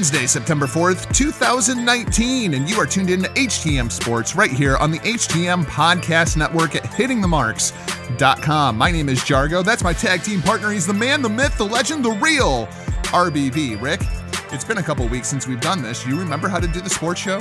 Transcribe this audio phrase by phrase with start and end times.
[0.00, 4.90] Wednesday, September 4th, 2019, and you are tuned in to HTM Sports right here on
[4.90, 8.78] the HTM Podcast Network at hittingthemarks.com.
[8.78, 9.62] My name is Jargo.
[9.62, 10.70] That's my tag team partner.
[10.70, 12.66] He's the man, the myth, the legend, the real
[13.12, 13.78] RBV.
[13.82, 14.00] Rick,
[14.50, 16.06] it's been a couple weeks since we've done this.
[16.06, 17.40] You remember how to do the sports show?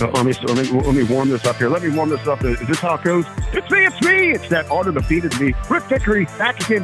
[0.00, 1.68] Uh, let me let me let me warm this up here.
[1.68, 2.42] Let me warm this up.
[2.42, 3.24] Is this how it goes?
[3.52, 3.86] It's me.
[3.86, 4.32] It's me.
[4.32, 5.54] It's that art of defeated me.
[5.70, 6.82] Rick Vickery back again.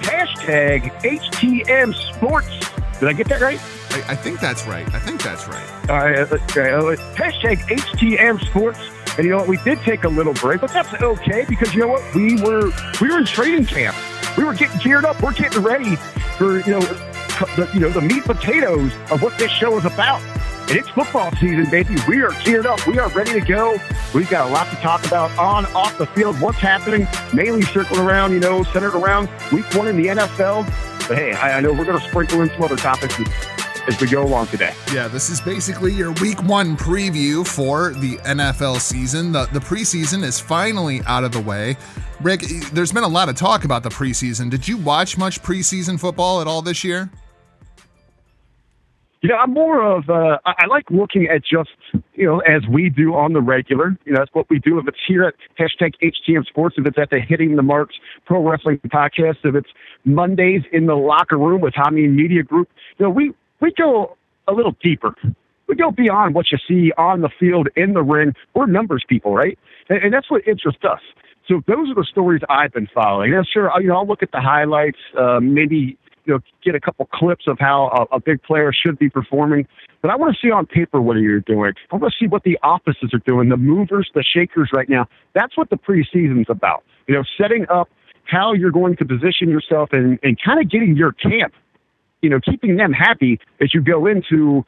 [0.00, 2.69] Hashtag HTM Sports.
[3.00, 3.58] Did I get that right?
[3.90, 4.86] I, I think that's right.
[4.94, 5.90] I think that's right.
[5.90, 6.18] All right.
[6.18, 6.82] okay, uh,
[7.14, 8.78] Hashtag HTM Sports.
[9.16, 9.48] And you know what?
[9.48, 12.14] We did take a little break, but that's okay because you know what?
[12.14, 12.70] We were
[13.00, 13.96] we were in training camp.
[14.36, 15.20] We were getting geared up.
[15.22, 15.96] We're getting ready
[16.36, 20.22] for you know the you know the meat potatoes of what this show is about.
[20.68, 21.96] And it's football season, baby.
[22.06, 22.86] We are geared up.
[22.86, 23.78] We are ready to go.
[24.14, 26.40] We've got a lot to talk about on, off the field.
[26.40, 27.08] What's happening?
[27.34, 30.89] Mainly circling around, you know, centered around week one in the NFL.
[31.10, 33.26] But hey, I, know we're going to sprinkle in some other topics as,
[33.88, 34.72] as we go along today.
[34.92, 39.32] Yeah, this is basically your week one preview for the NFL season.
[39.32, 41.76] The, the preseason is finally out of the way.
[42.20, 44.50] Rick, there's been a lot of talk about the preseason.
[44.50, 47.10] Did you watch much preseason football at all this year?
[49.22, 51.70] You know, I'm more of uh, I like looking at just
[52.14, 53.96] you know as we do on the regular.
[54.06, 54.78] You know, that's what we do.
[54.78, 58.42] If it's here at hashtag HTM Sports, if it's at the Hitting the Marks Pro
[58.42, 59.68] Wrestling Podcast, if it's
[60.06, 64.16] Mondays in the locker room with Tommy and Media Group, you know, we we go
[64.48, 65.14] a little deeper.
[65.68, 68.34] We go beyond what you see on the field in the ring.
[68.54, 69.58] We're numbers people, right?
[69.90, 71.00] And, and that's what interests us.
[71.46, 73.34] So those are the stories I've been following.
[73.34, 75.98] And sure, you know, I'll look at the highlights, uh, maybe
[76.30, 79.66] you know, get a couple clips of how a, a big player should be performing.
[80.00, 81.72] But I want to see on paper what you're doing.
[81.90, 85.06] I want to see what the offices are doing, the movers, the shakers right now.
[85.34, 86.84] That's what the preseason's about.
[87.08, 87.88] You know, setting up
[88.24, 91.52] how you're going to position yourself and, and kind of getting your camp,
[92.22, 94.64] you know, keeping them happy as you go into,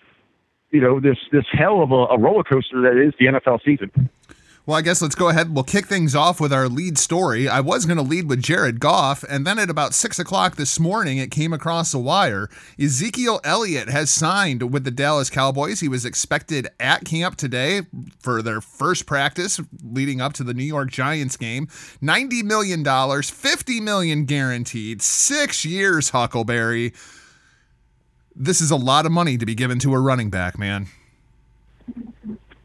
[0.73, 3.91] you know, this this hell of a, a roller coaster that is the NFL season.
[4.65, 5.53] Well, I guess let's go ahead.
[5.53, 7.49] We'll kick things off with our lead story.
[7.49, 10.79] I was going to lead with Jared Goff, and then at about six o'clock this
[10.79, 12.49] morning, it came across the wire.
[12.79, 15.81] Ezekiel Elliott has signed with the Dallas Cowboys.
[15.81, 17.83] He was expected at camp today
[18.21, 21.67] for their first practice leading up to the New York Giants game.
[22.01, 22.85] $90 million,
[23.23, 26.93] 50 million guaranteed, six years, Huckleberry.
[28.37, 30.87] This is a lot of money to be given to a running back, man.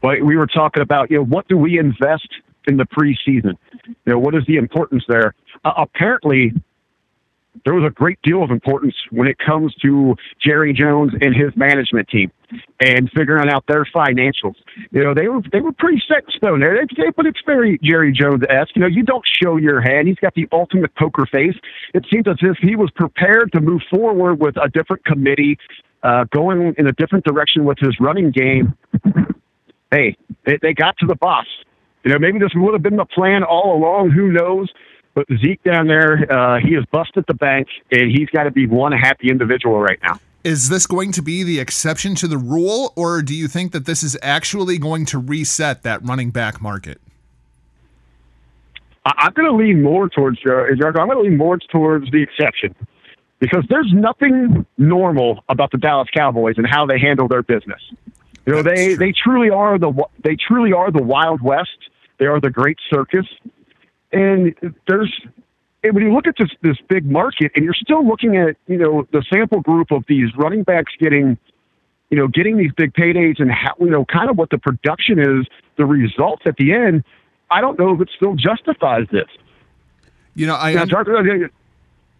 [0.00, 2.28] But we were talking about, you know, what do we invest
[2.66, 3.56] in the preseason?
[3.86, 5.34] You know, what is the importance there?
[5.64, 6.52] Uh, apparently,
[7.64, 11.56] there was a great deal of importance when it comes to Jerry Jones and his
[11.56, 12.30] management team
[12.80, 14.54] and figuring out their financials.
[14.90, 16.78] You know, they were they were pretty set in stone there.
[17.16, 18.76] But it's very Jerry Jones esque.
[18.76, 20.08] You know, you don't show your hand.
[20.08, 21.54] He's got the ultimate poker face.
[21.94, 25.58] It seems as if he was prepared to move forward with a different committee,
[26.02, 28.76] uh, going in a different direction with his running game
[29.90, 31.46] hey, they, they got to the boss.
[32.04, 34.10] You know, maybe this would have been the plan all along.
[34.10, 34.70] Who knows?
[35.14, 38.66] But Zeke down there, uh, he has busted the bank, and he's got to be
[38.66, 40.20] one happy individual right now.
[40.44, 43.84] Is this going to be the exception to the rule, or do you think that
[43.84, 47.00] this is actually going to reset that running back market?
[49.04, 52.22] I- I'm going to lean more towards uh, I'm going to lean more towards the
[52.22, 52.74] exception
[53.40, 57.80] because there's nothing normal about the Dallas Cowboys and how they handle their business.
[58.48, 58.96] You know, That's they true.
[58.96, 59.92] they truly are the
[60.24, 61.90] they truly are the Wild West.
[62.16, 63.26] They are the Great Circus,
[64.10, 64.54] and
[64.86, 65.20] there's
[65.84, 68.78] and when you look at this this big market, and you're still looking at you
[68.78, 71.36] know the sample group of these running backs getting,
[72.08, 75.18] you know, getting these big paydays and how you know kind of what the production
[75.18, 77.04] is, the results at the end.
[77.50, 79.28] I don't know if it still justifies this.
[80.34, 81.50] You know, I Now,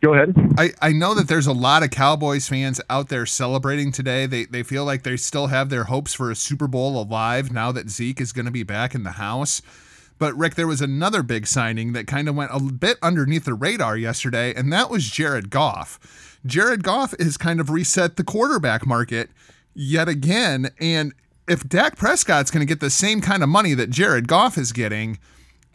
[0.01, 0.35] go ahead.
[0.57, 4.27] I, I know that there's a lot of Cowboys fans out there celebrating today.
[4.27, 7.73] They they feel like they still have their hopes for a Super Bowl alive now
[7.73, 9.63] that Zeke is going to be back in the house.
[10.19, 13.55] But Rick, there was another big signing that kind of went a bit underneath the
[13.55, 16.39] radar yesterday, and that was Jared Goff.
[16.45, 19.31] Jared Goff has kind of reset the quarterback market
[19.75, 21.15] yet again, and
[21.47, 24.73] if Dak Prescott's going to get the same kind of money that Jared Goff is
[24.73, 25.19] getting,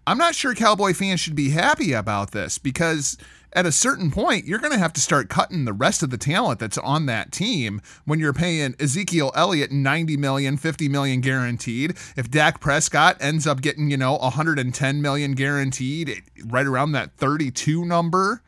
[0.06, 3.18] I'm not sure Cowboy fans should be happy about this because
[3.56, 6.18] at a certain point, you're going to have to start cutting the rest of the
[6.18, 11.92] talent that's on that team when you're paying Ezekiel Elliott 90 million, 50 million guaranteed.
[12.18, 17.86] If Dak Prescott ends up getting, you know, 110 million guaranteed, right around that 32
[17.86, 18.42] number,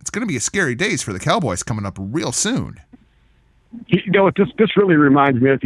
[0.00, 2.80] it's going to be a scary days for the Cowboys coming up real soon.
[3.86, 5.62] You know, this this really reminds me of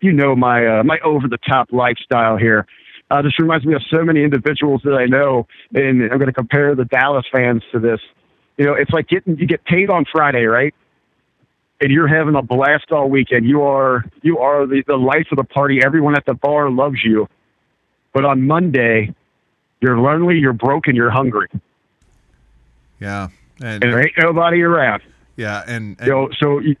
[0.00, 2.66] you, know my uh, my over the top lifestyle here.
[3.10, 6.32] Uh, this reminds me of so many individuals that I know, and I'm going to
[6.32, 8.00] compare the Dallas fans to this.
[8.56, 10.74] You know, it's like getting you get paid on Friday, right?
[11.80, 13.46] And you're having a blast all weekend.
[13.46, 15.80] You are you are the, the life of the party.
[15.84, 17.28] Everyone at the bar loves you.
[18.12, 19.14] But on Monday,
[19.80, 21.48] you're lonely, you're broken, you're hungry.
[22.98, 23.28] Yeah,
[23.60, 25.02] and, and there ain't nobody around.
[25.36, 26.76] Yeah, and, and you know, so you,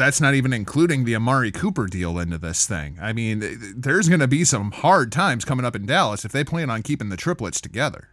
[0.00, 2.98] that's not even including the Amari Cooper deal into this thing.
[3.00, 6.42] I mean, there's going to be some hard times coming up in Dallas if they
[6.42, 8.08] plan on keeping the triplets together.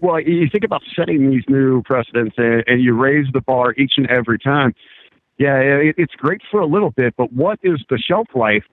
[0.00, 3.94] Well, you think about setting these new precedents and, and you raise the bar each
[3.96, 4.74] and every time.
[5.38, 8.64] Yeah, it, it's great for a little bit, but what is the shelf life?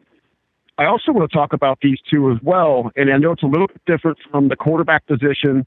[0.78, 3.48] I also want to talk about these two as well, and I know it's a
[3.48, 5.66] little bit different from the quarterback position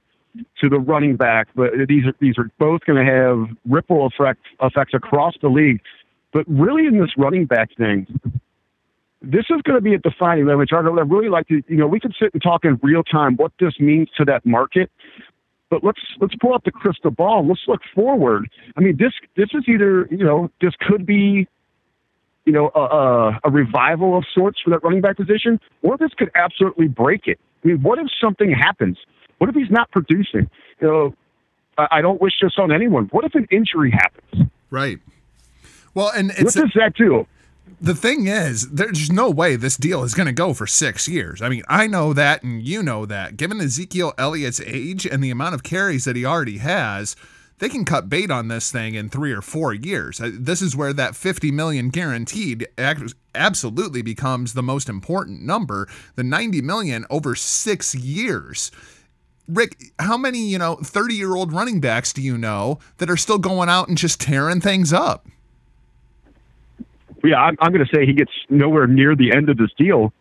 [0.61, 4.41] to the running back, but these are these are both going to have ripple effect
[4.61, 5.81] effects across the league.
[6.37, 8.07] But really, in this running back thing,
[9.23, 10.71] this is going to be a defining moment.
[10.71, 13.53] I really like to, you know, we can sit and talk in real time what
[13.59, 14.91] this means to that market.
[15.71, 17.49] But let's let's pull up the crystal ball.
[17.49, 18.51] Let's look forward.
[18.77, 21.49] I mean, this this is either you know this could be
[22.45, 26.11] you know, a, a, a, revival of sorts for that running back position, or this
[26.17, 27.41] could absolutely break it.
[27.65, 28.99] I mean, what if something happens?
[29.39, 30.51] What if he's not producing?
[30.81, 31.15] You know,
[31.79, 33.07] I, I don't wish this on anyone.
[33.07, 34.51] What if an injury happens?
[34.71, 35.01] Right.
[35.97, 37.27] Well, and it's, what does that do?
[37.81, 41.41] The thing is, there's no way this deal is going to go for six years.
[41.41, 43.39] I mean, I know that, and you know that.
[43.39, 47.17] Given Ezekiel Elliott's age and the amount of carries that he already has,
[47.61, 50.21] they can cut bait on this thing in three or four years.
[50.21, 52.69] Uh, this is where that 50 million guaranteed
[53.35, 55.89] absolutely becomes the most important number.
[56.15, 58.71] The 90 million over six years.
[59.49, 63.17] Rick, how many, you know, 30 year old running backs do you know that are
[63.17, 65.27] still going out and just tearing things up?
[67.27, 70.13] Yeah, I'm, I'm going to say he gets nowhere near the end of this deal.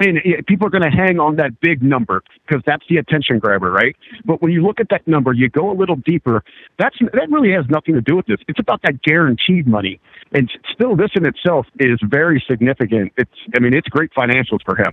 [0.00, 3.70] And people are going to hang on that big number because that's the attention grabber,
[3.70, 3.94] right?
[4.24, 6.42] But when you look at that number, you go a little deeper.
[6.78, 8.38] That's that really has nothing to do with this.
[8.48, 10.00] It's about that guaranteed money,
[10.32, 13.12] and still, this in itself is very significant.
[13.16, 14.92] It's, I mean, it's great financials for him.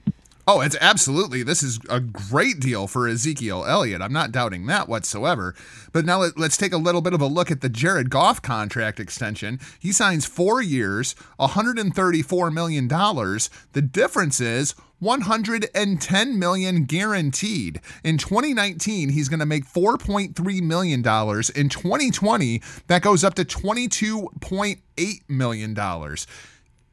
[0.51, 1.43] Oh, it's absolutely.
[1.43, 4.01] This is a great deal for Ezekiel Elliott.
[4.01, 5.53] I'm not doubting that whatsoever.
[5.91, 8.41] But now let, us take a little bit of a look at the Jared Goff
[8.41, 9.59] contract extension.
[9.77, 12.87] He signs four years, $134 million.
[12.87, 17.79] The difference is 110 million guaranteed.
[18.03, 21.51] In 2019, he's going to make 4.3 million dollars.
[21.51, 26.25] In 2020, that goes up to 22.8 million dollars.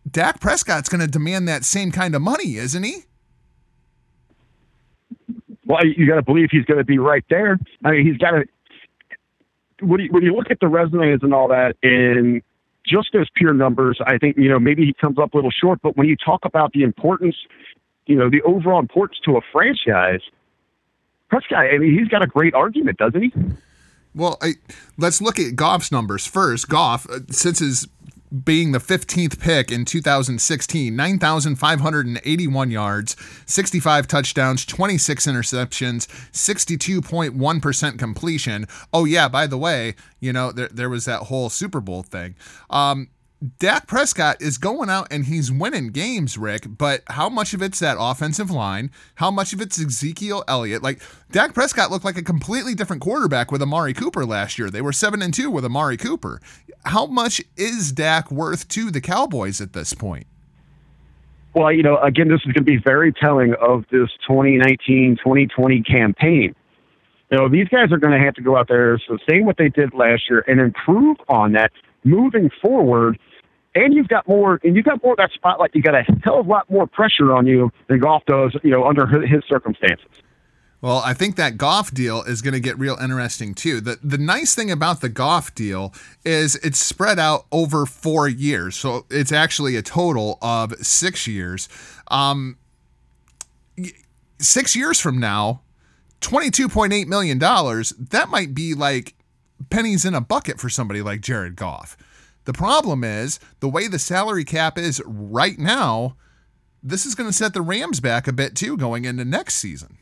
[0.08, 3.05] Dak Prescott's going to demand that same kind of money, isn't he?
[5.66, 7.58] Well, you got to believe he's going to be right there.
[7.84, 8.44] I mean, he's got to.
[9.82, 12.40] When you, when you look at the resumes and all that, and
[12.86, 15.80] just as pure numbers, I think you know maybe he comes up a little short.
[15.82, 17.36] But when you talk about the importance,
[18.06, 20.20] you know, the overall importance to a franchise,
[21.28, 23.32] Prescott, I mean, he's got a great argument, doesn't he?
[24.14, 24.52] Well, I,
[24.96, 26.68] let's look at Goff's numbers first.
[26.68, 27.86] Goff, uh, since his
[28.44, 33.16] being the 15th pick in 2016, 9,581 yards,
[33.46, 38.66] 65 touchdowns, 26 interceptions, 62.1% completion.
[38.92, 42.34] Oh, yeah, by the way, you know, there, there was that whole Super Bowl thing.
[42.70, 43.08] Um,
[43.58, 47.78] Dak Prescott is going out and he's winning games, Rick, but how much of it's
[47.80, 48.90] that offensive line?
[49.16, 50.82] How much of it's Ezekiel Elliott?
[50.82, 54.70] Like Dak Prescott looked like a completely different quarterback with Amari Cooper last year.
[54.70, 56.40] They were 7 and 2 with Amari Cooper.
[56.86, 60.26] How much is Dak worth to the Cowboys at this point?
[61.52, 65.82] Well, you know, again, this is going to be very telling of this 2019 2020
[65.82, 66.54] campaign.
[67.30, 69.68] You know, these guys are going to have to go out there, same what they
[69.68, 71.72] did last year, and improve on that
[72.06, 73.18] moving forward.
[73.74, 75.72] And you've got more, and you've got more of that spotlight.
[75.74, 78.70] You got a hell of a lot more pressure on you than Goff does, you
[78.70, 80.06] know, under his circumstances.
[80.80, 83.80] Well, I think that Goff deal is going to get real interesting too.
[83.80, 85.92] The the nice thing about the Goff deal
[86.24, 91.68] is it's spread out over four years, so it's actually a total of six years.
[92.08, 92.56] Um,
[94.38, 95.62] six years from now,
[96.20, 97.90] twenty two point eight million dollars.
[97.98, 99.15] That might be like
[99.70, 101.96] pennies in a bucket for somebody like Jared Goff.
[102.44, 106.16] The problem is the way the salary cap is right now,
[106.82, 109.98] this is going to set the Rams back a bit too going into next season.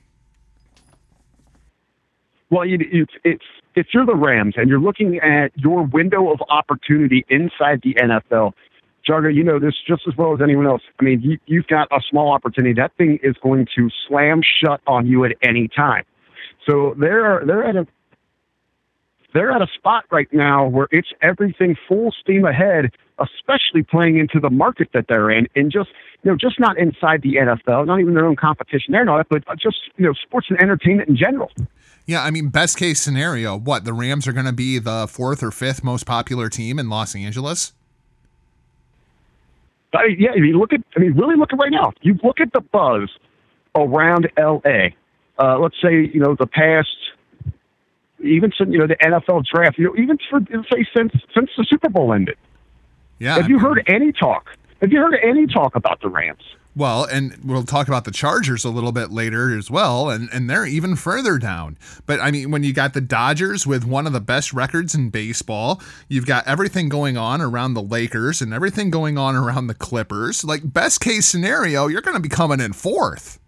[2.50, 3.44] Well, it's it's
[3.74, 8.52] if you're the Rams and you're looking at your window of opportunity inside the NFL,
[9.08, 10.82] Jargo, you know this just as well as anyone else.
[11.00, 12.74] I mean, you, you've got a small opportunity.
[12.74, 16.04] That thing is going to slam shut on you at any time.
[16.68, 17.86] So they're they're at a
[19.34, 24.40] they're at a spot right now where it's everything full steam ahead, especially playing into
[24.40, 25.90] the market that they're in, and just
[26.22, 28.92] you know, just not inside the NFL, not even their own competition.
[28.92, 31.50] They're not, but just you know, sports and entertainment in general.
[32.06, 35.42] Yeah, I mean, best case scenario, what the Rams are going to be the fourth
[35.42, 37.72] or fifth most popular team in Los Angeles.
[39.90, 41.92] But yeah, if you look at, I mean, really look at right now.
[42.02, 43.10] You look at the buzz
[43.74, 44.90] around LA.
[45.38, 46.96] Uh, let's say you know the past
[48.24, 50.40] even since you know the NFL draft, you know, even for
[50.72, 52.36] say since since the Super Bowl ended.
[53.18, 53.36] Yeah.
[53.36, 54.50] Have you heard any talk?
[54.80, 56.42] Have you heard any talk about the Rams?
[56.76, 60.50] Well, and we'll talk about the Chargers a little bit later as well, and, and
[60.50, 61.78] they're even further down.
[62.04, 65.10] But I mean, when you got the Dodgers with one of the best records in
[65.10, 69.74] baseball, you've got everything going on around the Lakers and everything going on around the
[69.74, 70.44] Clippers.
[70.44, 73.38] Like, best case scenario, you're going to be coming in fourth.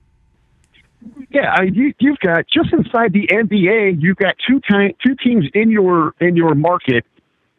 [1.30, 5.14] Yeah, I mean, you, you've got just inside the NBA, you've got two time, two
[5.16, 7.04] teams in your in your market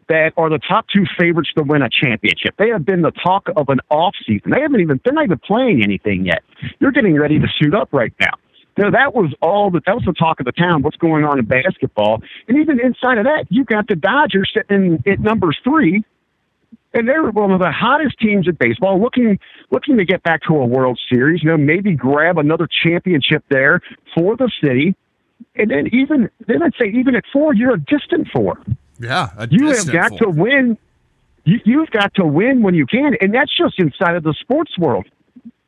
[0.09, 2.55] that are the top two favorites to win a championship.
[2.57, 4.51] They have been the talk of an off season.
[4.51, 6.43] They haven't even they're not even playing anything yet.
[6.79, 8.33] You're getting ready to suit up right now.
[8.77, 10.81] Now that was all that that was the talk of the town.
[10.81, 12.21] What's going on in basketball?
[12.47, 16.03] And even inside of that, you've got the Dodgers sitting at number three,
[16.97, 19.39] and they're one of the hottest teams in baseball, looking
[19.69, 21.43] looking to get back to a World Series.
[21.43, 23.81] You know, maybe grab another championship there
[24.15, 24.95] for the city,
[25.55, 28.59] and then even then I'd say even at four, you're a distant four.
[28.99, 30.19] Yeah, you have got four.
[30.19, 30.77] to win.
[31.45, 34.77] You, you've got to win when you can, and that's just inside of the sports
[34.77, 35.05] world.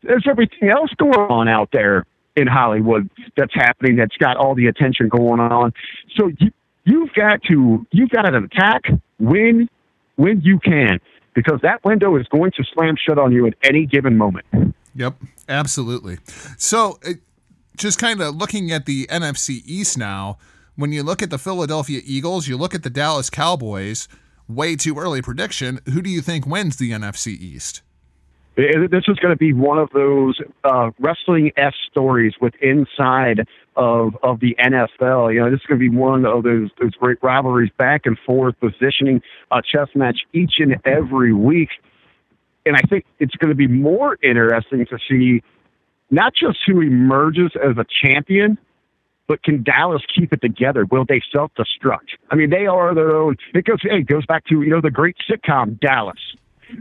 [0.02, 2.06] There's everything else going on out there
[2.36, 5.74] in Hollywood that's happening that's got all the attention going on.
[6.18, 6.52] So you,
[6.86, 8.86] you've got to you've got to attack,
[9.20, 9.70] win
[10.16, 11.00] when you can
[11.40, 14.46] because that window is going to slam shut on you at any given moment.
[14.94, 15.16] Yep,
[15.48, 16.18] absolutely.
[16.58, 17.00] So,
[17.78, 20.38] just kind of looking at the NFC East now,
[20.76, 24.10] when you look at the Philadelphia Eagles, you look at the Dallas Cowboys,
[24.50, 25.80] way too early prediction.
[25.86, 27.84] Who do you think wins the NFC East?
[28.58, 33.48] This is going to be one of those uh, wrestling s stories with inside
[33.80, 35.34] of of the NFL.
[35.34, 38.18] You know, this is going to be one of those those great rivalries, back and
[38.26, 39.22] forth positioning,
[39.52, 41.70] a chess match each and every week.
[42.66, 45.42] And I think it's going to be more interesting to see
[46.12, 48.58] not just who emerges as a champion,
[49.28, 50.86] but can Dallas keep it together?
[50.86, 52.18] Will they self destruct?
[52.30, 53.38] I mean, they are their own.
[53.54, 56.20] It goes, hey, it goes back to you know the great sitcom Dallas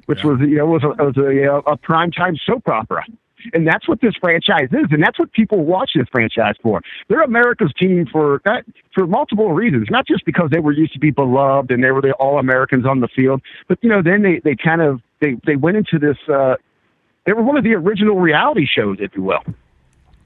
[0.07, 0.31] which yeah.
[0.31, 3.05] was you know was a, was a, a primetime soap opera.
[3.53, 6.81] And that's what this franchise is, and that's what people watch this franchise for.
[7.09, 8.65] They're America's team for that
[8.95, 12.03] for multiple reasons, not just because they were used to be beloved and they were
[12.03, 15.37] the all Americans on the field, but you know, then they, they kind of they,
[15.47, 16.57] they went into this uh
[17.27, 19.43] they were one of the original reality shows, if you will.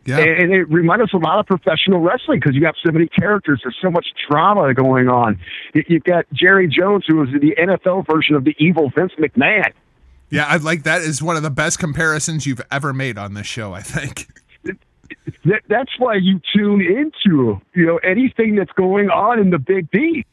[0.05, 0.19] Yeah.
[0.19, 3.61] And, it reminds us a lot of professional wrestling because you have so many characters.
[3.63, 5.39] There's so much drama going on.
[5.75, 9.73] You've got Jerry Jones, who was the NFL version of the evil Vince McMahon.
[10.33, 13.47] Yeah, I like that is one of the best comparisons you've ever made on this
[13.47, 14.29] show, I think.
[15.69, 20.25] that's why you tune into, you know, anything that's going on in the Big D.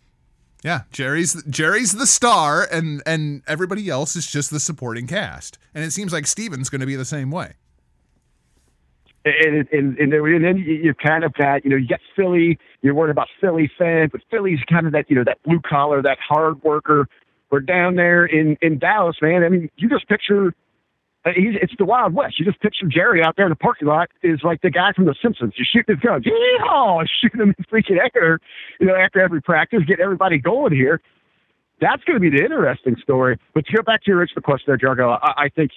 [0.63, 5.57] Yeah, Jerry's Jerry's the star and and everybody else is just the supporting cast.
[5.73, 7.53] And it seems like Steven's going to be the same way
[9.25, 12.93] and, and, and, and then you kind of got, you know, you got Philly, you're
[12.93, 16.17] worried about Philly fans, but Philly's kind of that, you know, that blue collar, that
[16.19, 17.07] hard worker.
[17.51, 19.43] We're down there in, in Dallas, man.
[19.43, 20.53] I mean, you just picture,
[21.25, 22.39] uh, it's the Wild West.
[22.39, 25.05] You just picture Jerry out there in the parking lot is like the guy from
[25.05, 25.53] The Simpsons.
[25.57, 28.39] You shoot his gun, yeah, shoot him in freaking air,
[28.79, 31.01] you know, after every practice, get everybody going here.
[31.81, 33.39] That's going to be the interesting story.
[33.53, 35.71] But to go back to your original question there, Jargo, I, I think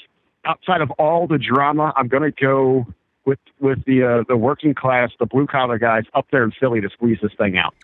[0.44, 2.86] outside of all the drama, I'm going to go
[3.24, 6.80] with with the uh, the working class, the blue collar guys up there in Philly
[6.80, 7.74] to squeeze this thing out.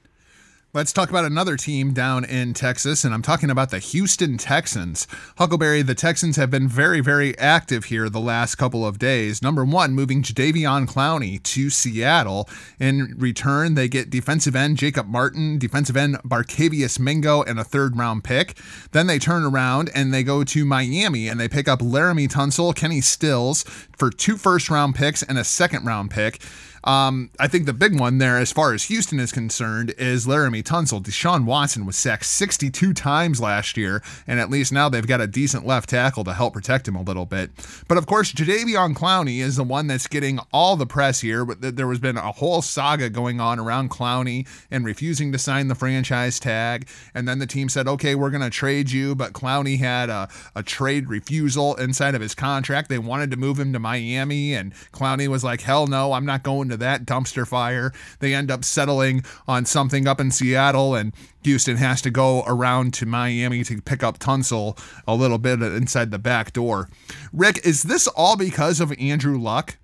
[0.75, 5.07] Let's talk about another team down in Texas, and I'm talking about the Houston Texans.
[5.39, 9.41] Huckleberry, the Texans have been very, very active here the last couple of days.
[9.41, 12.51] Number one, moving Jadeveon Clowney to Seattle.
[12.79, 17.97] In return, they get defensive end Jacob Martin, defensive end Barkevious Mingo, and a third
[17.97, 18.59] round pick.
[18.93, 22.77] Then they turn around and they go to Miami and they pick up Laramie Tunsil,
[22.77, 23.63] Kenny Stills
[23.97, 26.43] for two first round picks and a second round pick.
[26.85, 30.63] Um, I think the big one there, as far as Houston is concerned, is Laramie
[30.63, 31.03] Tunsil.
[31.03, 35.27] Deshaun Watson was sacked 62 times last year, and at least now they've got a
[35.27, 37.51] decent left tackle to help protect him a little bit.
[37.89, 41.45] But of course, Jadeveon Clowney is the one that's getting all the press here.
[41.45, 45.69] But there has been a whole saga going on around Clowney and refusing to sign
[45.69, 46.89] the franchise tag.
[47.15, 49.15] And then the team said, okay, we're going to trade you.
[49.15, 52.89] But Clowney had a, a trade refusal inside of his contract.
[52.89, 56.43] They wanted to move him to Miami, and Clowney was like, hell no, I'm not
[56.43, 57.93] going to that dumpster fire.
[58.21, 62.95] They end up settling on something up in Seattle, and Houston has to go around
[62.95, 66.89] to Miami to pick up Tunsil a little bit inside the back door.
[67.33, 69.79] Rick, is this all because of Andrew Luck?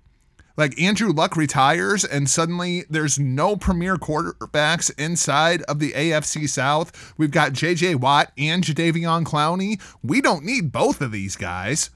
[0.57, 7.13] Like Andrew Luck retires, and suddenly there's no premier quarterbacks inside of the AFC South.
[7.17, 7.95] We've got J.J.
[7.95, 9.81] Watt and Jadeveon Clowney.
[10.01, 11.89] We don't need both of these guys.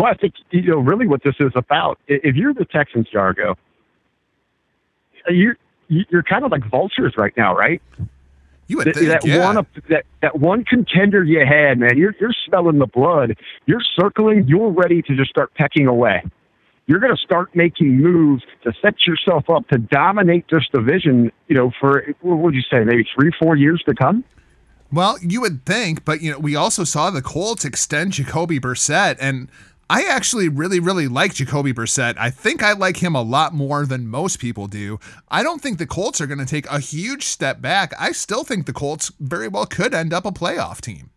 [0.00, 1.98] Well, I think you know really what this is about.
[2.08, 3.54] If you're the Texans, Jargo,
[5.28, 7.82] you're you're kind of like vultures right now, right?
[8.66, 9.44] You would think, that yeah.
[9.44, 11.98] one that that one contender you had, man.
[11.98, 13.36] You're you're smelling the blood.
[13.66, 14.48] You're circling.
[14.48, 16.22] You're ready to just start pecking away.
[16.86, 21.30] You're going to start making moves to set yourself up to dominate this division.
[21.48, 24.24] You know, for what would you say, maybe three, four years to come.
[24.92, 29.18] Well, you would think, but you know, we also saw the Colts extend Jacoby Brissett,
[29.20, 29.48] and
[29.90, 32.14] I actually really, really like Jacoby Brissett.
[32.16, 35.00] I think I like him a lot more than most people do.
[35.28, 37.92] I don't think the Colts are going to take a huge step back.
[37.98, 41.09] I still think the Colts very well could end up a playoff team.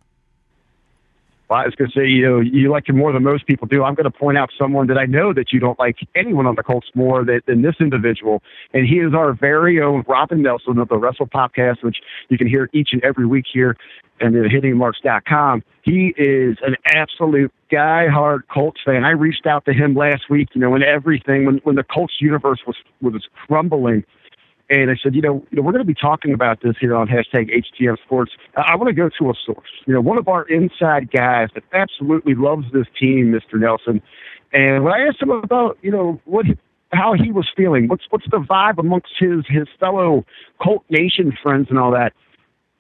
[1.53, 3.83] I was going to say, you know, you like him more than most people do.
[3.83, 6.55] I'm going to point out someone that I know that you don't like anyone on
[6.55, 8.41] the Colts more than, than this individual,
[8.73, 11.97] and he is our very own Robin Nelson of the Wrestle Podcast, which
[12.29, 13.77] you can hear each and every week here
[14.19, 15.63] and at hittingmarks.com.
[15.81, 19.03] He is an absolute die-hard Colts fan.
[19.03, 22.15] I reached out to him last week, you know, when everything, when, when the Colts
[22.19, 24.03] universe was was crumbling–
[24.81, 26.95] and I said, you know, you know, we're going to be talking about this here
[26.95, 28.31] on hashtag HTM Sports.
[28.55, 29.69] I want to go to a source.
[29.85, 33.59] You know, one of our inside guys that absolutely loves this team, Mr.
[33.59, 34.01] Nelson.
[34.51, 36.45] And when I asked him about, you know, what
[36.91, 40.25] how he was feeling, what's what's the vibe amongst his his fellow
[40.61, 42.13] Colt Nation friends and all that,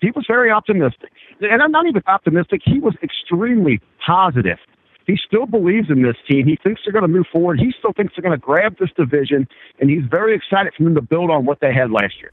[0.01, 1.11] he was very optimistic.
[1.41, 2.61] And I'm not even optimistic.
[2.63, 4.59] He was extremely positive.
[5.05, 6.47] He still believes in this team.
[6.47, 7.59] He thinks they're going to move forward.
[7.59, 9.47] He still thinks they're going to grab this division,
[9.79, 12.31] and he's very excited for them to build on what they had last year.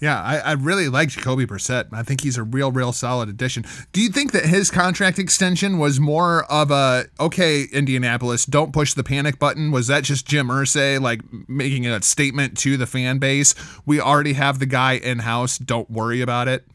[0.00, 1.86] Yeah, I, I really like Jacoby Brissett.
[1.92, 3.64] I think he's a real, real solid addition.
[3.92, 8.94] Do you think that his contract extension was more of a okay, Indianapolis, don't push
[8.94, 9.70] the panic button?
[9.70, 13.54] Was that just Jim Irsay like making a statement to the fan base?
[13.86, 15.56] We already have the guy in house.
[15.56, 16.66] Don't worry about it.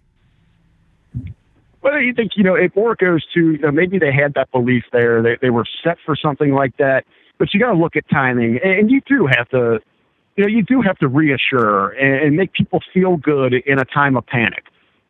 [1.87, 4.51] Well, you think you know it more goes to you know, maybe they had that
[4.51, 7.05] belief there, they they were set for something like that.
[7.37, 9.79] But you got to look at timing, and you do have to,
[10.35, 13.85] you know, you do have to reassure and, and make people feel good in a
[13.85, 14.65] time of panic.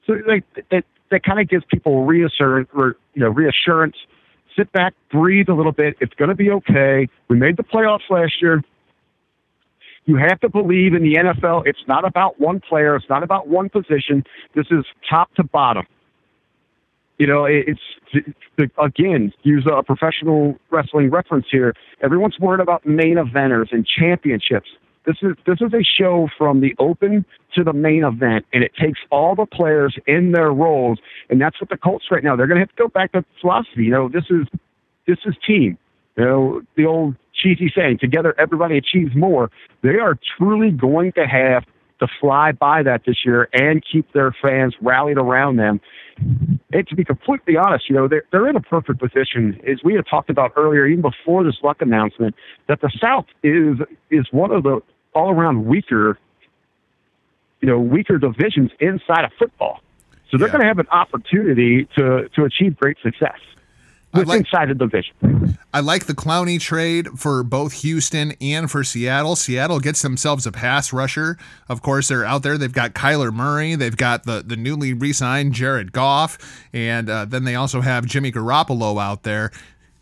[0.05, 3.95] So like that that kind of gives people reassurance, or, you know, reassurance.
[4.55, 5.95] Sit back, breathe a little bit.
[5.99, 7.07] It's going to be okay.
[7.27, 8.63] We made the playoffs last year.
[10.05, 11.63] You have to believe in the NFL.
[11.65, 12.95] It's not about one player.
[12.95, 14.23] It's not about one position.
[14.53, 15.87] This is top to bottom
[17.17, 17.79] you know, it's
[18.77, 21.73] again use a professional wrestling reference here.
[22.01, 24.69] Everyone's worried about main eventers and championships.
[25.05, 27.25] This is this is a show from the open
[27.55, 30.99] to the main event, and it takes all the players in their roles,
[31.29, 32.35] and that's what the Colts right now.
[32.35, 33.85] They're going to have to go back to philosophy.
[33.85, 34.45] You know, this is
[35.07, 35.77] this is team.
[36.17, 39.49] You know, the old cheesy saying, "Together, everybody achieves more."
[39.81, 41.63] They are truly going to have
[41.99, 45.81] to fly by that this year and keep their fans rallied around them
[46.73, 49.59] and to be completely honest, you know, they're, they're in a perfect position.
[49.67, 52.35] As we had talked about earlier, even before this luck announcement,
[52.67, 53.77] that the South is
[54.09, 54.81] is one of the
[55.13, 56.17] all around weaker,
[57.61, 59.81] you know, weaker divisions inside of football.
[60.29, 60.53] So they're yeah.
[60.53, 63.39] going to have an opportunity to to achieve great success
[64.13, 65.57] with like, inside the division.
[65.73, 69.35] I like the Clowney trade for both Houston and for Seattle.
[69.35, 71.37] Seattle gets themselves a pass rusher.
[71.67, 72.57] Of course, they're out there.
[72.57, 73.75] They've got Kyler Murray.
[73.75, 76.37] They've got the, the newly re signed Jared Goff.
[76.73, 79.51] And uh, then they also have Jimmy Garoppolo out there.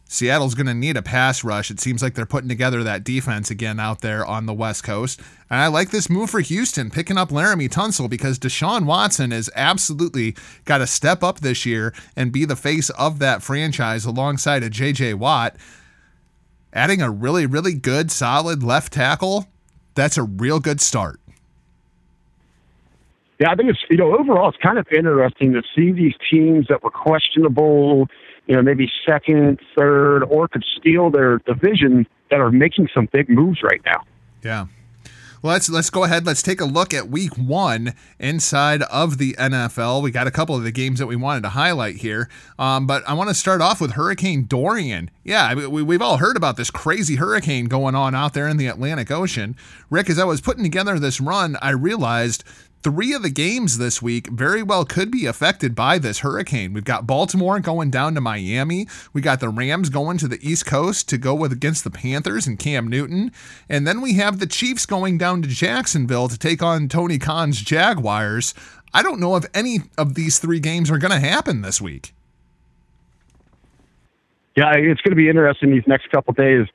[0.07, 1.71] Seattle's going to need a pass rush.
[1.71, 5.19] It seems like they're putting together that defense again out there on the West Coast.
[5.49, 9.49] And I like this move for Houston, picking up Laramie Tunsil because Deshaun Watson has
[9.55, 14.63] absolutely got to step up this year and be the face of that franchise alongside
[14.63, 15.15] a J.J.
[15.15, 15.55] Watt.
[16.71, 19.47] Adding a really, really good, solid left tackle,
[19.95, 21.19] that's a real good start.
[23.39, 26.67] Yeah, I think it's, you know, overall, it's kind of interesting to see these teams
[26.67, 28.07] that were questionable
[28.47, 33.29] you know, maybe second, third, or could steal their division that are making some big
[33.29, 34.03] moves right now.
[34.43, 34.67] Yeah.
[35.45, 36.25] Well, let's let's go ahead.
[36.25, 40.01] Let's take a look at Week One inside of the NFL.
[40.01, 43.07] We got a couple of the games that we wanted to highlight here, um, but
[43.07, 45.11] I want to start off with Hurricane Dorian.
[45.23, 48.65] Yeah, we, we've all heard about this crazy hurricane going on out there in the
[48.65, 49.55] Atlantic Ocean.
[49.91, 52.43] Rick, as I was putting together this run, I realized
[52.85, 56.71] three of the games this week very well could be affected by this hurricane.
[56.71, 58.85] We've got Baltimore going down to Miami.
[59.11, 62.45] We got the Rams going to the East Coast to go with against the Panthers
[62.45, 63.31] and Cam Newton.
[63.67, 67.59] And then we have the Chiefs going down to Jacksonville to take on Tony Khan's
[67.59, 68.53] Jaguars.
[68.93, 72.13] I don't know if any of these three games are going to happen this week.
[74.55, 76.67] Yeah, it's going to be interesting these next couple days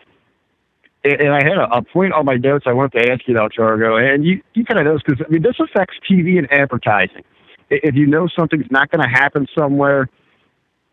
[1.05, 3.53] and I had a, a, point on my notes I wanted to ask you about,
[3.55, 7.25] Jargo, and you, you kind of know because I mean this affects TV and advertising.
[7.71, 10.09] If you know something's not going to happen somewhere,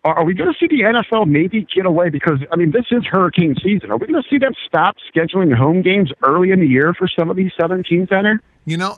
[0.03, 2.09] are, are we going to see the NFL maybe get away?
[2.09, 3.91] Because I mean this is hurricane season.
[3.91, 7.07] Are we going to see them stop scheduling home games early in the year for
[7.07, 8.41] some of these southern teams there?
[8.65, 8.97] You know,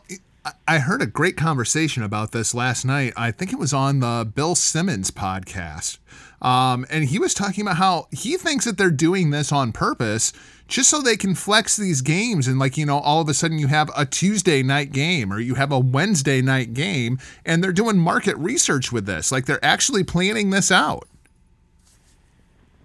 [0.67, 3.13] I heard a great conversation about this last night.
[3.17, 5.97] I think it was on the Bill Simmons podcast.
[6.41, 10.31] Um, and he was talking about how he thinks that they're doing this on purpose
[10.69, 12.47] just so they can flex these games.
[12.47, 15.39] And, like, you know, all of a sudden you have a Tuesday night game or
[15.39, 19.31] you have a Wednesday night game, and they're doing market research with this.
[19.31, 21.07] Like, they're actually planning this out.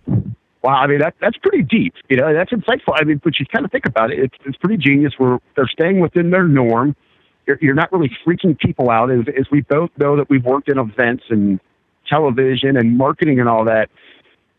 [0.07, 1.93] Wow, I mean that that's pretty deep.
[2.09, 2.95] You know, that's insightful.
[2.99, 5.13] I mean, but you kind of think about it, it's it's pretty genius.
[5.19, 6.97] Where they're staying within their norm
[7.47, 9.11] you're, you're not really freaking people out.
[9.11, 11.61] As, as we both know that we've worked in events and
[12.09, 13.91] television and marketing and all that,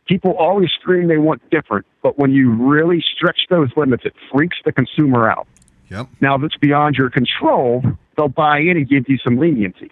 [0.07, 1.85] people always scream they want different.
[2.01, 5.47] But when you really stretch those limits, it freaks the consumer out.
[5.89, 6.07] Yep.
[6.21, 7.83] Now, if it's beyond your control,
[8.17, 9.91] they'll buy in and give you some leniency.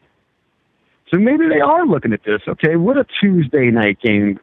[1.11, 2.41] So maybe they are looking at this.
[2.47, 4.39] Okay, what a Tuesday night game.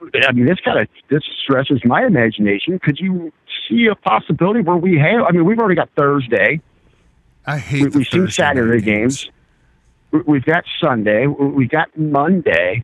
[0.00, 2.78] I mean, this kind of this stretches my imagination.
[2.78, 3.32] Could you
[3.68, 5.24] see a possibility where we have?
[5.28, 6.62] I mean, we've already got Thursday.
[7.44, 7.94] I hate.
[7.94, 9.24] We, have seen Saturday games.
[10.12, 10.26] games.
[10.26, 11.26] We've got Sunday.
[11.26, 12.82] We've got Monday.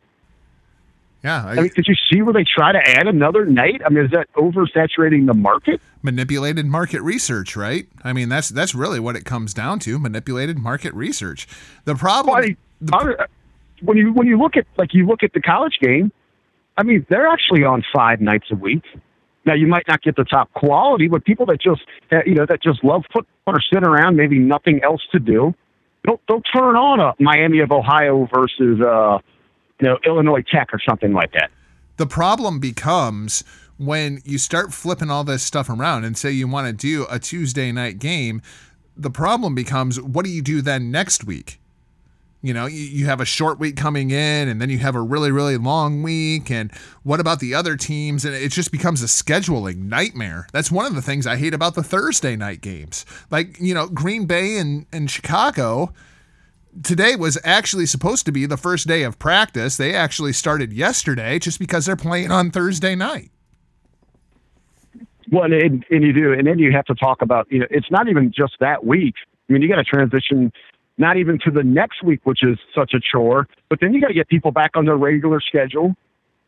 [1.23, 1.45] Yeah.
[1.45, 3.81] I, I, mean, did you see where they try to add another night?
[3.85, 5.81] I mean, is that oversaturating the market?
[6.01, 7.87] Manipulated market research, right?
[8.03, 11.47] I mean, that's that's really what it comes down to: manipulated market research.
[11.85, 12.55] The problem.
[12.81, 13.27] Well, the,
[13.81, 16.11] when you when you look at like you look at the college game,
[16.77, 18.83] I mean, they're actually on five nights a week.
[19.45, 21.81] Now you might not get the top quality, but people that just
[22.25, 25.53] you know that just love football or sit around, maybe nothing else to do,
[26.05, 29.19] they'll they'll turn on a Miami of Ohio versus uh,
[29.79, 31.51] you know Illinois Tech or something like that.
[31.97, 33.43] The problem becomes
[33.77, 37.19] when you start flipping all this stuff around and say you want to do a
[37.19, 38.41] Tuesday night game.
[38.95, 41.59] The problem becomes what do you do then next week?
[42.41, 45.01] You know, you, you have a short week coming in and then you have a
[45.01, 46.51] really, really long week.
[46.51, 46.71] And
[47.03, 48.25] what about the other teams?
[48.25, 50.47] And it just becomes a scheduling nightmare.
[50.53, 53.05] That's one of the things I hate about the Thursday night games.
[53.31, 55.93] Like, you know, Green Bay and, and Chicago
[56.83, 59.77] today was actually supposed to be the first day of practice.
[59.77, 63.31] They actually started yesterday just because they're playing on Thursday night.
[65.31, 67.91] Well, and, and you do, and then you have to talk about you know it's
[67.91, 69.15] not even just that week.
[69.49, 70.51] I mean, you got to transition
[70.97, 73.47] not even to the next week, which is such a chore.
[73.69, 75.95] But then you got to get people back on their regular schedule,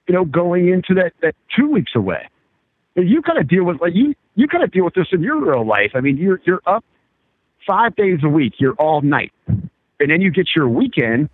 [0.07, 2.27] you know, going into that, that two weeks away.
[2.95, 5.21] And you kind of deal with like you you kind of deal with this in
[5.21, 5.91] your real life.
[5.93, 6.83] I mean, you're you're up
[7.67, 8.53] five days a week.
[8.57, 9.31] You're all night,
[9.99, 11.29] and then you get your weekend,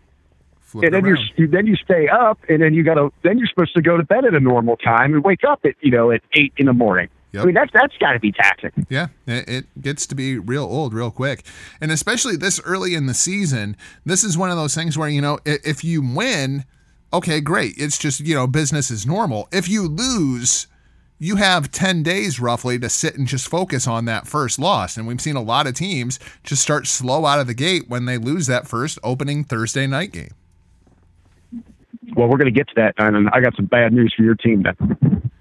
[0.62, 3.48] Flip and then you then you stay up, and then you got to then you're
[3.48, 6.12] supposed to go to bed at a normal time and wake up at you know
[6.12, 7.10] at eight in the morning.
[7.36, 7.44] Yep.
[7.44, 8.72] I mean, that's that's got to be taxing.
[8.90, 11.46] Yeah, it gets to be real old real quick,
[11.82, 13.76] and especially this early in the season.
[14.06, 16.64] This is one of those things where you know if you win,
[17.12, 17.74] okay, great.
[17.78, 19.50] It's just you know business is normal.
[19.52, 20.68] If you lose,
[21.18, 24.98] you have 10 days roughly to sit and just focus on that first loss.
[24.98, 28.06] And we've seen a lot of teams just start slow out of the gate when
[28.06, 30.34] they lose that first opening Thursday night game.
[32.16, 34.36] Well, we're going to get to that, and I got some bad news for your
[34.36, 35.32] team then.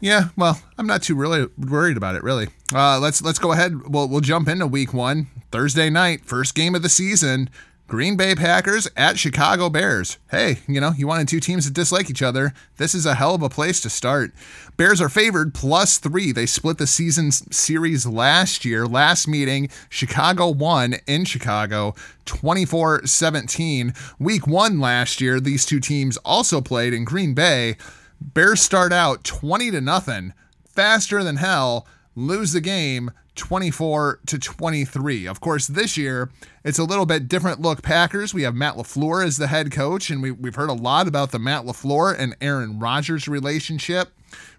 [0.00, 2.22] Yeah, well, I'm not too really worried about it.
[2.22, 3.88] Really, uh, let's let's go ahead.
[3.88, 7.48] We'll we'll jump into Week One, Thursday night, first game of the season.
[7.88, 10.18] Green Bay Packers at Chicago Bears.
[10.32, 12.52] Hey, you know, you wanted two teams that dislike each other.
[12.78, 14.32] This is a hell of a place to start.
[14.76, 16.32] Bears are favored plus three.
[16.32, 18.88] They split the season series last year.
[18.88, 21.94] Last meeting, Chicago won in Chicago
[22.24, 23.94] 24 17.
[24.18, 27.76] Week one last year, these two teams also played in Green Bay.
[28.20, 30.32] Bears start out 20 to nothing,
[30.64, 35.26] faster than hell, lose the game 24 to 23.
[35.26, 36.30] Of course, this year
[36.64, 38.34] it's a little bit different look Packers.
[38.34, 41.30] We have Matt LaFleur as the head coach, and we, we've heard a lot about
[41.30, 44.08] the Matt LaFleur and Aaron Rodgers relationship.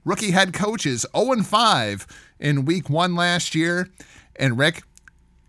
[0.06, 2.08] Rookie head coaches 0 5
[2.40, 3.90] in week one last year.
[4.38, 4.84] And Rick,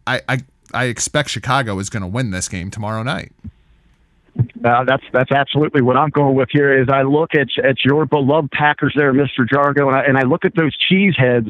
[0.06, 0.38] I, I,
[0.72, 3.32] I expect Chicago is going to win this game tomorrow night.
[4.64, 6.80] Uh, that's that's absolutely what I'm going with here.
[6.80, 9.40] Is I look at at your beloved Packers there, Mr.
[9.40, 11.48] Jargo, and I, and I look at those cheese heads.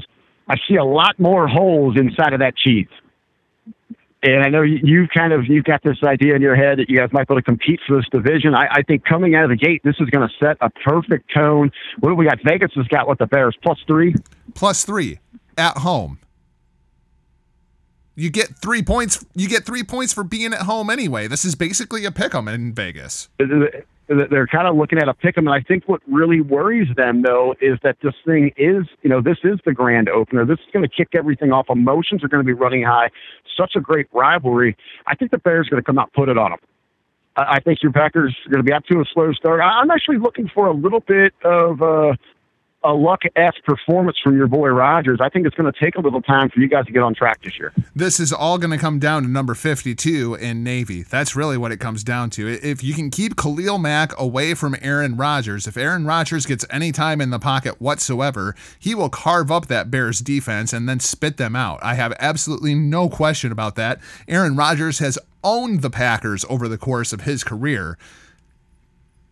[0.48, 2.88] I see a lot more holes inside of that cheese.
[4.20, 6.96] And I know you kind of you've got this idea in your head that you
[6.96, 8.52] guys might be able to compete for this division.
[8.52, 11.32] I, I think coming out of the gate, this is going to set a perfect
[11.32, 11.70] tone.
[12.00, 12.38] What do we got?
[12.44, 14.16] Vegas has got what the Bears plus three,
[14.54, 15.20] plus three
[15.56, 16.18] at home.
[18.16, 19.24] You get three points.
[19.36, 21.28] You get three points for being at home anyway.
[21.28, 23.28] This is basically a pick 'em in Vegas.
[24.08, 27.22] They're kind of looking at a pick 'em, and I think what really worries them
[27.22, 30.46] though is that this thing is, you know, this is the grand opener.
[30.46, 31.68] This is going to kick everything off.
[31.68, 33.10] Emotions are going to be running high.
[33.56, 34.76] Such a great rivalry.
[35.06, 36.58] I think the Bears are going to come out put it on them.
[37.36, 39.60] I think your Packers are going to be up to a slow start.
[39.60, 42.14] I'm actually looking for a little bit of uh,
[42.84, 46.00] a luck esque performance from your boy Rodgers, I think it's going to take a
[46.00, 47.72] little time for you guys to get on track this year.
[47.94, 51.02] This is all going to come down to number 52 in Navy.
[51.02, 52.46] That's really what it comes down to.
[52.48, 56.92] If you can keep Khalil Mack away from Aaron Rodgers, if Aaron Rodgers gets any
[56.92, 61.36] time in the pocket whatsoever, he will carve up that Bears defense and then spit
[61.36, 61.80] them out.
[61.82, 64.00] I have absolutely no question about that.
[64.28, 67.98] Aaron Rodgers has owned the Packers over the course of his career.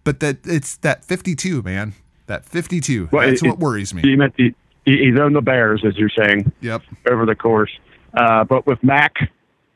[0.02, 1.94] But that it's that 52, man.
[2.26, 3.10] That 52.
[3.12, 4.02] Well, That's it, what worries me.
[4.02, 6.52] He meant he's owned the Bears, as you're saying.
[6.60, 6.82] Yep.
[7.08, 7.70] Over the course,
[8.14, 9.14] uh, but with Mack,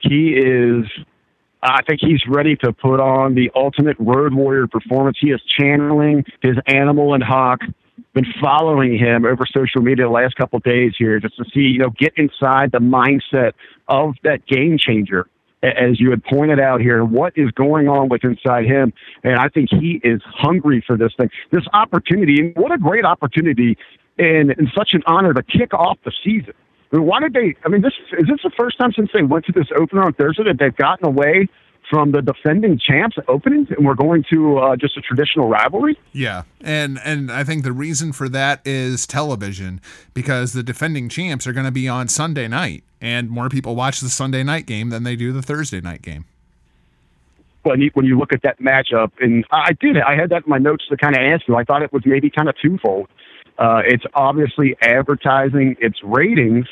[0.01, 0.85] he is.
[1.63, 5.19] I think he's ready to put on the ultimate road warrior performance.
[5.21, 7.61] He is channeling his animal and hawk.
[8.15, 11.79] Been following him over social media the last couple days here, just to see you
[11.79, 13.53] know get inside the mindset
[13.89, 15.29] of that game changer
[15.62, 18.92] as you had pointed out here, what is going on with inside him.
[19.23, 22.40] And I think he is hungry for this thing, this opportunity.
[22.40, 23.77] And what a great opportunity
[24.18, 26.55] and, and such an honor to kick off the season.
[26.92, 27.55] I mean, why did they?
[27.64, 30.12] I mean, this is this the first time since they went to this opener on
[30.14, 31.49] Thursday that they've gotten away
[31.90, 35.98] from the defending champs openings and we're going to uh, just a traditional rivalry.
[36.12, 39.81] Yeah, and and I think the reason for that is television
[40.14, 44.00] because the defending champs are going to be on Sunday night, and more people watch
[44.00, 46.24] the Sunday night game than they do the Thursday night game.
[47.62, 50.50] When you, when you look at that matchup, and I did, I had that in
[50.50, 51.57] my notes to kind of ask you.
[51.57, 53.09] I thought it was maybe kind of twofold.
[53.59, 56.64] Uh, it's obviously advertising, it's ratings,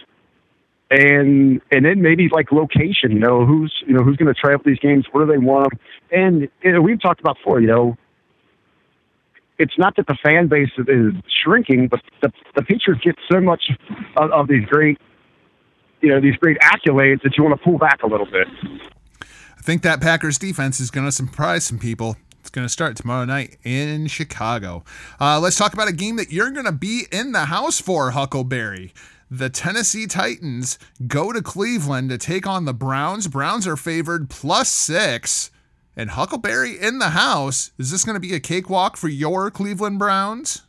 [0.90, 3.12] and and then maybe like location.
[3.12, 5.06] You know, who's you know who's going to travel these games?
[5.12, 5.80] Where do they want them?
[6.10, 7.60] And you know, we've talked about before.
[7.60, 7.96] You know,
[9.58, 13.64] it's not that the fan base is shrinking, but the the Patriots get so much
[14.16, 14.98] of, of these great,
[16.00, 18.48] you know, these great accolades that you want to pull back a little bit.
[19.22, 22.16] I think that Packers defense is going to surprise some people.
[22.40, 24.82] It's going to start tomorrow night in Chicago.
[25.20, 28.12] Uh, let's talk about a game that you're going to be in the house for,
[28.12, 28.94] Huckleberry
[29.30, 33.28] the Tennessee Titans go to Cleveland to take on the Browns.
[33.28, 35.50] Browns are favored plus six.
[35.96, 37.72] And Huckleberry in the house.
[37.76, 40.62] Is this going to be a cakewalk for your Cleveland Browns?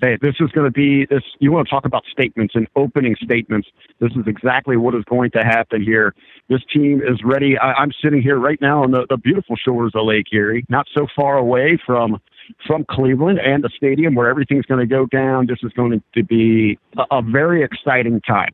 [0.00, 1.22] Hey, this is going to be this.
[1.40, 3.66] You want to talk about statements and opening statements.
[4.00, 6.14] This is exactly what is going to happen here.
[6.48, 7.58] This team is ready.
[7.58, 10.86] I, am sitting here right now on the, the beautiful shores of Lake Erie, not
[10.94, 12.20] so far away from
[12.66, 15.46] from Cleveland and the stadium where everything's going to go down.
[15.46, 18.52] This is going to be a, a very exciting time.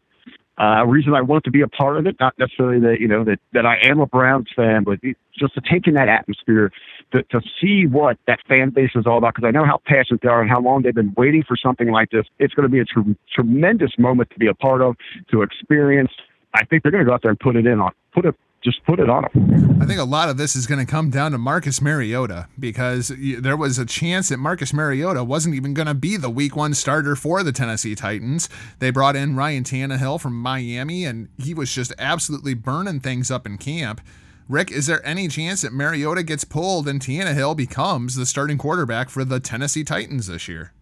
[0.57, 3.25] Uh, reason I want to be a part of it, not necessarily that you know
[3.25, 5.01] that that I am a Browns fan, but
[5.37, 6.71] just to take in that atmosphere,
[7.13, 9.35] to to see what that fan base is all about.
[9.35, 11.91] Because I know how passionate they are and how long they've been waiting for something
[11.91, 12.27] like this.
[12.39, 13.01] It's going to be a tr-
[13.33, 14.95] tremendous moment to be a part of,
[15.33, 16.13] to experience.
[16.55, 18.37] I think they're going to go out there and put it in on, put it
[18.65, 19.83] just put it on them.
[19.83, 23.13] I think a lot of this is going to come down to Marcus Mariota because
[23.19, 26.73] there was a chance that Marcus Mariota wasn't even going to be the week one
[26.73, 28.49] starter for the Tennessee Titans.
[28.79, 33.45] They brought in Ryan Tannehill from Miami, and he was just absolutely burning things up
[33.47, 34.01] in camp.
[34.49, 39.11] Rick, is there any chance that Mariota gets pulled and Tannehill becomes the starting quarterback
[39.11, 40.73] for the Tennessee Titans this year?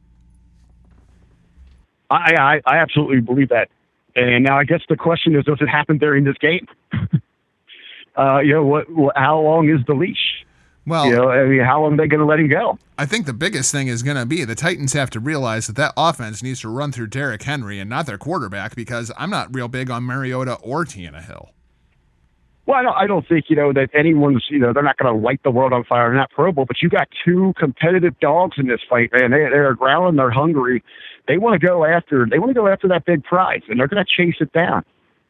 [2.11, 3.69] I, I, I absolutely believe that.
[4.15, 6.67] And now I guess the question is, does it happen during this game?
[8.19, 10.45] uh, you know, what, how long is the leash?
[10.87, 12.77] Well, you know, I mean, how long are they going to let him go?
[12.99, 15.77] I think the biggest thing is going to be the Titans have to realize that
[15.77, 19.55] that offense needs to run through Derrick Henry and not their quarterback because I'm not
[19.55, 21.51] real big on Mariota or Tannehill.
[22.67, 25.13] Well, I don't, I don't think you know that anyone's you know they're not going
[25.13, 28.19] to light the world on fire in that Pro Bowl, but you got two competitive
[28.21, 29.33] dogs in this fight, man.
[29.33, 30.85] They they're growling, they're hungry,
[31.27, 33.89] they want to go after they want to go after that big prize, and they're
[33.89, 34.85] going to chase it down.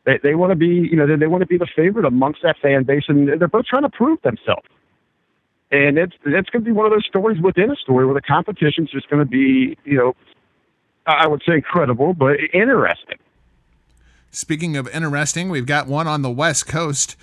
[0.05, 2.43] They, they want to be, you know, they, they want to be the favorite amongst
[2.43, 4.67] that fan base, and they're both trying to prove themselves.
[5.71, 8.91] and it's going to be one of those stories within a story where the competition's
[8.91, 10.15] just going to be, you know,
[11.07, 13.19] I would say incredible, but interesting.
[14.31, 17.17] Speaking of interesting, we've got one on the West Coast.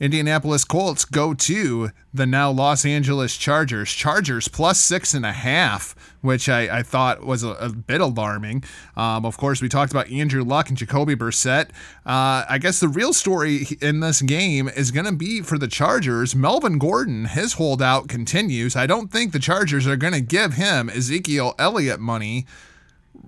[0.00, 3.92] Indianapolis Colts go to the now Los Angeles Chargers.
[3.92, 8.64] Chargers plus six and a half, which I, I thought was a, a bit alarming.
[8.96, 11.68] Um, of course, we talked about Andrew Luck and Jacoby Brissett.
[12.06, 15.68] Uh, I guess the real story in this game is going to be for the
[15.68, 16.34] Chargers.
[16.34, 18.74] Melvin Gordon, his holdout continues.
[18.74, 22.46] I don't think the Chargers are going to give him Ezekiel Elliott money.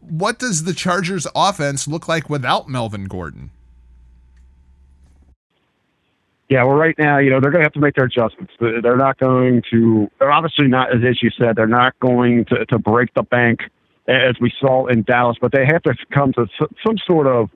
[0.01, 3.51] What does the Chargers offense look like without Melvin Gordon?
[6.53, 8.53] Yeah, well, right now, you know, they're going to have to make their adjustments.
[8.61, 12.79] They're not going to, they're obviously not, as you said, they're not going to, to
[12.79, 13.61] break the bank
[14.07, 16.47] as we saw in Dallas, but they have to come to
[16.87, 17.49] some sort of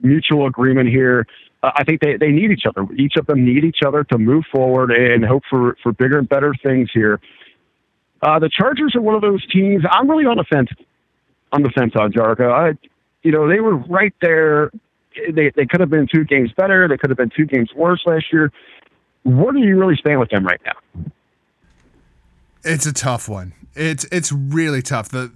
[0.00, 1.26] mutual agreement here.
[1.62, 2.90] Uh, I think they, they need each other.
[2.96, 6.26] Each of them need each other to move forward and hope for, for bigger and
[6.26, 7.20] better things here.
[8.22, 9.84] Uh, the Chargers are one of those teams.
[9.90, 10.70] I'm really on the fence.
[11.52, 12.50] On the fence on Jargo.
[12.50, 12.78] I,
[13.22, 14.70] you know, they were right there
[15.32, 16.88] they they could have been two games better.
[16.88, 18.52] They could have been two games worse last year.
[19.22, 21.10] What are you really stand with them right now?
[22.64, 23.52] It's a tough one.
[23.74, 25.08] It's it's really tough.
[25.08, 25.32] the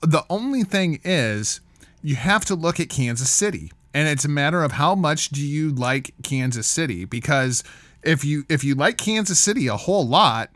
[0.00, 1.60] The only thing is,
[2.02, 5.40] you have to look at Kansas City, and it's a matter of how much do
[5.40, 7.04] you like Kansas City.
[7.04, 7.62] Because
[8.02, 10.50] if you if you like Kansas City a whole lot,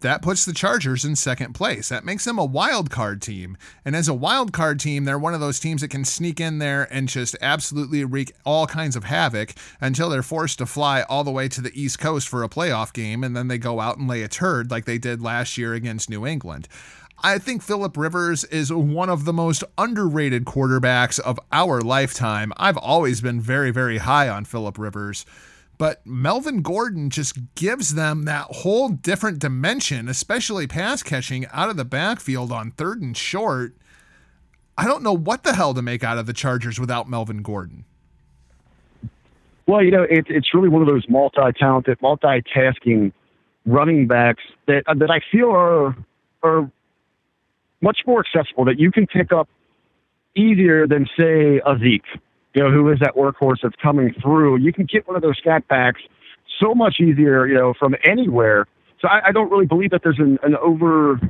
[0.00, 1.88] that puts the Chargers in second place.
[1.88, 3.56] That makes them a wild card team.
[3.84, 6.58] And as a wild card team, they're one of those teams that can sneak in
[6.58, 11.24] there and just absolutely wreak all kinds of havoc until they're forced to fly all
[11.24, 13.98] the way to the East Coast for a playoff game and then they go out
[13.98, 16.68] and lay a turd like they did last year against New England.
[17.22, 22.52] I think Philip Rivers is one of the most underrated quarterbacks of our lifetime.
[22.58, 25.24] I've always been very, very high on Philip Rivers.
[25.78, 31.76] But Melvin Gordon just gives them that whole different dimension, especially pass catching out of
[31.76, 33.76] the backfield on third and short.
[34.78, 37.84] I don't know what the hell to make out of the Chargers without Melvin Gordon.
[39.66, 43.12] Well, you know, it, it's really one of those multi-talented, multitasking
[43.66, 45.96] running backs that uh, that I feel are
[46.42, 46.70] are
[47.80, 49.48] much more accessible that you can pick up
[50.36, 52.04] easier than say a Zeke
[52.56, 54.56] you know, who is that workhorse that's coming through.
[54.56, 56.00] You can get one of those scat backs
[56.58, 58.66] so much easier, you know, from anywhere.
[58.98, 61.20] So I, I don't really believe that there's an, an over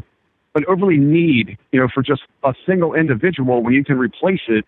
[0.55, 4.65] an overly need, you know, for just a single individual when you can replace it,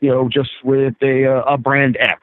[0.00, 2.20] you know, just with a uh, a brand X.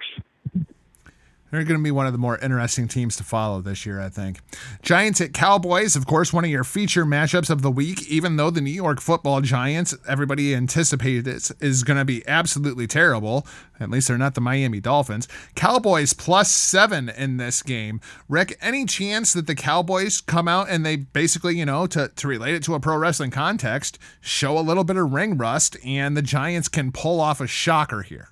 [1.51, 4.09] They're going to be one of the more interesting teams to follow this year, I
[4.09, 4.39] think.
[4.83, 8.51] Giants at Cowboys, of course, one of your feature matchups of the week, even though
[8.51, 13.47] the New York football Giants, everybody anticipated is going to be absolutely terrible.
[13.79, 15.27] At least they're not the Miami Dolphins.
[15.55, 17.99] Cowboys plus seven in this game.
[18.27, 22.27] Rick, any chance that the Cowboys come out and they basically, you know, to, to
[22.27, 26.15] relate it to a pro wrestling context, show a little bit of ring rust and
[26.15, 28.29] the Giants can pull off a shocker here?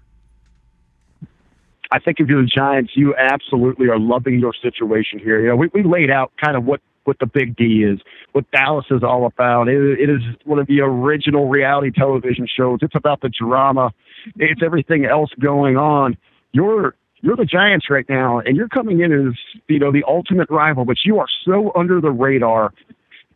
[1.92, 5.42] I think if you're the Giants, you absolutely are loving your situation here.
[5.42, 8.00] You know, we, we laid out kind of what what the big D is,
[8.34, 9.70] what Dallas is all about.
[9.70, 12.80] It, it is one of the original reality television shows.
[12.82, 13.94] It's about the drama.
[14.36, 16.18] It's everything else going on.
[16.52, 19.34] You're you're the Giants right now, and you're coming in as
[19.68, 22.74] you know the ultimate rival, but you are so under the radar,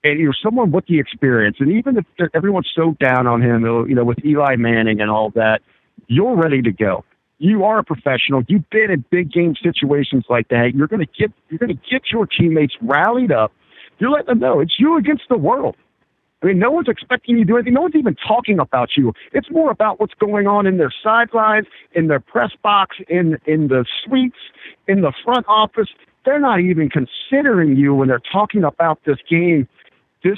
[0.04, 1.58] and you're someone with the experience.
[1.60, 5.30] And even if everyone's so down on him, you know, with Eli Manning and all
[5.32, 5.62] that,
[6.08, 7.06] you're ready to go
[7.41, 8.43] you are a professional.
[8.47, 10.75] You've been in big game situations like that.
[10.75, 13.51] You're going to get you're going to get your teammates rallied up.
[13.97, 15.75] You're letting them know it's you against the world.
[16.43, 17.73] I mean, no one's expecting you to do anything.
[17.73, 19.13] No one's even talking about you.
[19.32, 23.69] It's more about what's going on in their sidelines, in their press box, in in
[23.69, 24.38] the suites,
[24.88, 25.89] in the front office.
[26.25, 29.67] They're not even considering you when they're talking about this game.
[30.23, 30.38] This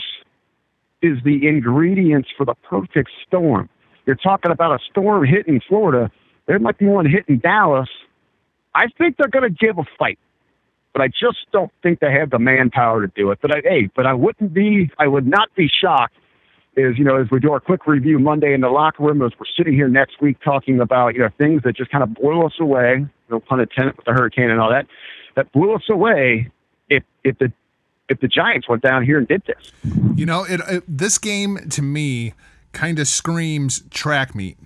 [1.02, 3.68] is the ingredients for the perfect storm.
[4.06, 6.10] You're talking about a storm hitting Florida
[6.46, 7.90] there might be one hitting Dallas.
[8.76, 10.20] I think they're going to give a fight,
[10.94, 13.40] but I just don't think they have the manpower to do it.
[13.42, 16.16] But I, hey, but I wouldn't be, I would not be shocked.
[16.76, 19.32] Is you know, as we do our quick review Monday in the locker room, as
[19.40, 22.44] we're sitting here next week talking about you know things that just kind of blew
[22.44, 24.88] us away, no pun intended with the hurricane and all that,
[25.36, 26.50] that blew us away.
[26.90, 27.54] If if the
[28.10, 29.72] if the Giants went down here and did this,
[30.16, 32.34] you know, it, it this game to me
[32.72, 34.58] kind of screams track meet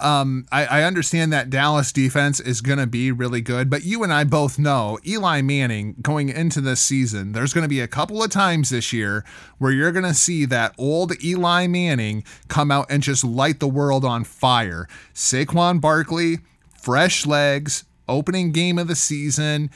[0.00, 4.02] um, I, I, understand that Dallas defense is going to be really good, but you
[4.02, 7.88] and I both know Eli Manning going into this season, there's going to be a
[7.88, 9.24] couple of times this year
[9.58, 13.68] where you're going to see that old Eli Manning come out and just light the
[13.68, 14.88] world on fire.
[15.14, 16.38] Saquon Barkley,
[16.76, 19.70] fresh legs, opening game of the season.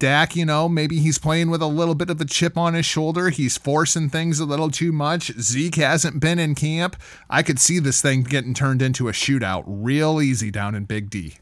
[0.00, 2.86] Dak, you know, maybe he's playing with a little bit of a chip on his
[2.86, 3.28] shoulder.
[3.28, 5.30] He's forcing things a little too much.
[5.38, 6.96] Zeke hasn't been in camp.
[7.28, 11.10] I could see this thing getting turned into a shootout real easy down in Big
[11.10, 11.36] D.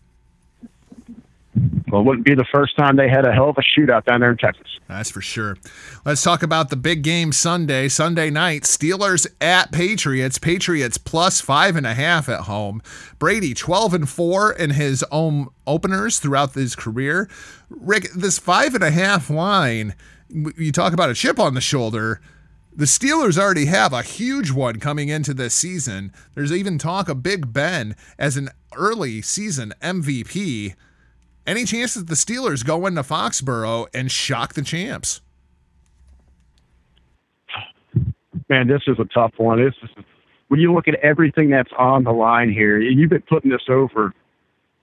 [1.91, 4.21] Well, it wouldn't be the first time they had a hell of a shootout down
[4.21, 4.67] there in Texas.
[4.89, 5.57] That's for sure.
[6.05, 8.63] Let's talk about the big game Sunday, Sunday night.
[8.63, 10.39] Steelers at Patriots.
[10.39, 12.83] Patriots plus five and a half at home.
[13.19, 17.29] Brady 12 and four in his own openers throughout his career.
[17.71, 19.95] Rick, this five and a half line,
[20.29, 22.21] you talk about a chip on the shoulder.
[22.75, 26.13] The Steelers already have a huge one coming into this season.
[26.35, 30.75] There's even talk of Big Ben as an early season MVP.
[31.49, 35.23] Any chance that the Steelers go into Foxborough and shock the champs?
[38.51, 39.65] Man, this is a tough one.
[39.65, 40.05] This is
[40.49, 42.79] when you look at everything that's on the line here.
[42.79, 44.13] You've been putting this over.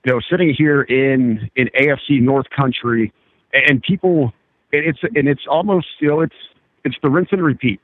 [0.05, 3.13] You know, sitting here in in AFC North Country,
[3.53, 4.34] and people,
[4.72, 6.36] it's and it's almost you know it's
[6.84, 7.80] it's the rinse and repeat.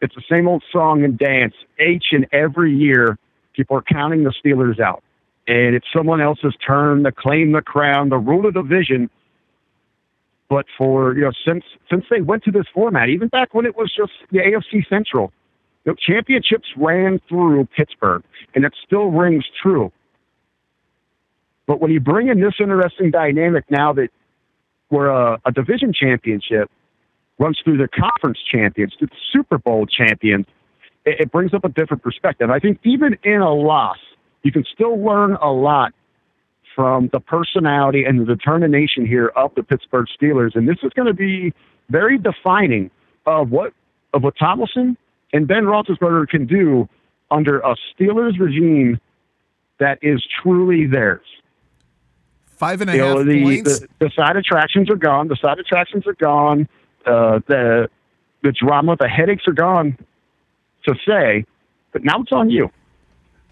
[0.00, 1.54] It's the same old song and dance
[1.84, 3.18] each and every year.
[3.52, 5.02] People are counting the Steelers out
[5.46, 9.10] and it's someone else's turn to claim the crown, to rule the division.
[10.48, 13.76] But for you know, since since they went to this format, even back when it
[13.76, 15.32] was just the AFC Central,
[15.84, 18.22] you know, championships ran through Pittsburgh,
[18.54, 19.90] and it still rings true.
[21.66, 24.08] But when you bring in this interesting dynamic now that
[24.88, 26.70] where a, a division championship
[27.38, 30.46] runs through the conference champions, to the Super Bowl champions,
[31.06, 32.50] it, it brings up a different perspective.
[32.50, 33.96] I think even in a loss,
[34.42, 35.92] you can still learn a lot
[36.74, 40.54] from the personality and the determination here of the Pittsburgh Steelers.
[40.54, 41.52] And this is going to be
[41.90, 42.90] very defining
[43.26, 43.72] of what
[44.14, 44.96] of what Tomlinson
[45.32, 46.88] and Ben Roethlisberger can do
[47.30, 49.00] under a Steelers regime
[49.78, 51.24] that is truly theirs.
[52.46, 53.80] Five and a you half know, the, points.
[53.80, 55.28] The, the, side attractions are gone.
[55.28, 56.68] The side attractions are gone.
[57.04, 57.88] Uh, the
[58.42, 59.98] the drama, the headaches are gone.
[60.86, 61.44] To say,
[61.92, 62.70] but now it's on you.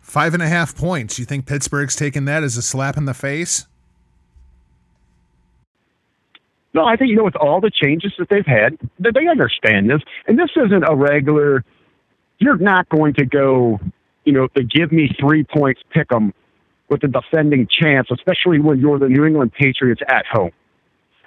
[0.01, 1.19] Five and a half points.
[1.19, 3.67] You think Pittsburgh's taking that as a slap in the face?
[6.73, 9.91] No, I think you know with all the changes that they've had, that they understand
[9.91, 11.65] this, and this isn't a regular.
[12.39, 13.81] You're not going to go,
[14.25, 16.33] you know, to give me three points, pick them
[16.89, 20.53] with a defending chance, especially when you're the New England Patriots at home.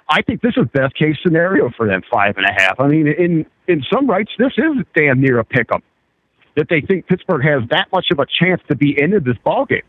[0.08, 2.80] I think this is best case scenario for them, five and a half.
[2.80, 5.82] I mean, in in some rights, this is damn near a pick 'em
[6.56, 9.64] that they think Pittsburgh has that much of a chance to be into this ball
[9.64, 9.82] game.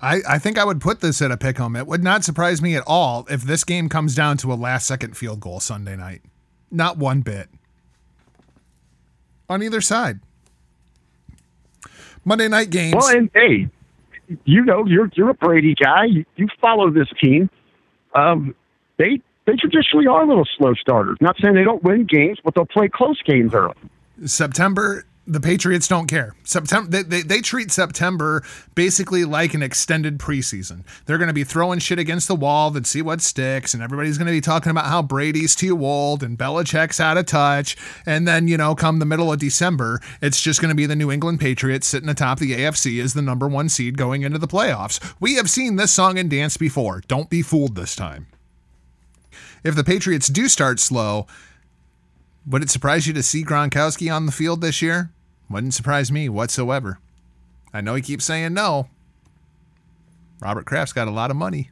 [0.00, 1.74] I, I think I would put this at a pick 'em.
[1.74, 4.86] It would not surprise me at all if this game comes down to a last
[4.86, 6.22] second field goal Sunday night.
[6.70, 7.48] Not one bit.
[9.48, 10.20] On either side.
[12.24, 12.94] Monday night games.
[12.96, 13.68] Well, and hey,
[14.44, 16.04] you know, you're you're a Brady guy.
[16.04, 17.48] You, you follow this team.
[18.14, 18.54] Um,
[18.98, 21.16] they they traditionally are little slow starters.
[21.20, 23.74] Not saying they don't win games, but they'll play close games early.
[24.26, 26.34] September the Patriots don't care.
[26.42, 28.42] September they, they, they, treat September
[28.74, 30.84] basically like an extended preseason.
[31.04, 34.16] They're going to be throwing shit against the wall and see what sticks, and everybody's
[34.16, 37.76] going to be talking about how Brady's too old and Belichick's out of touch.
[38.06, 40.96] And then, you know, come the middle of December, it's just going to be the
[40.96, 44.48] New England Patriots sitting atop the AFC as the number one seed going into the
[44.48, 45.14] playoffs.
[45.20, 47.02] We have seen this song and dance before.
[47.06, 48.28] Don't be fooled this time.
[49.62, 51.26] If the Patriots do start slow,
[52.46, 55.10] would it surprise you to see Gronkowski on the field this year?
[55.50, 56.98] Wouldn't surprise me whatsoever.
[57.72, 58.88] I know he keeps saying no.
[60.40, 61.70] Robert Kraft's got a lot of money.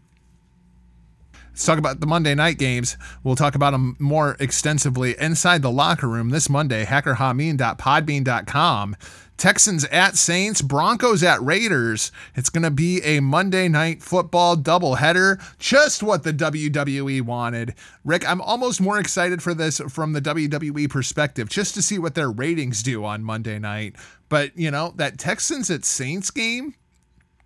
[1.50, 2.98] Let's talk about the Monday night games.
[3.24, 6.84] We'll talk about them more extensively inside the locker room this Monday.
[6.84, 8.96] HackerHameen.podbean.com
[9.36, 12.10] Texans at Saints, Broncos at Raiders.
[12.34, 17.74] It's going to be a Monday night football doubleheader, just what the WWE wanted.
[18.04, 22.14] Rick, I'm almost more excited for this from the WWE perspective, just to see what
[22.14, 23.96] their ratings do on Monday night.
[24.28, 26.74] But, you know, that Texans at Saints game,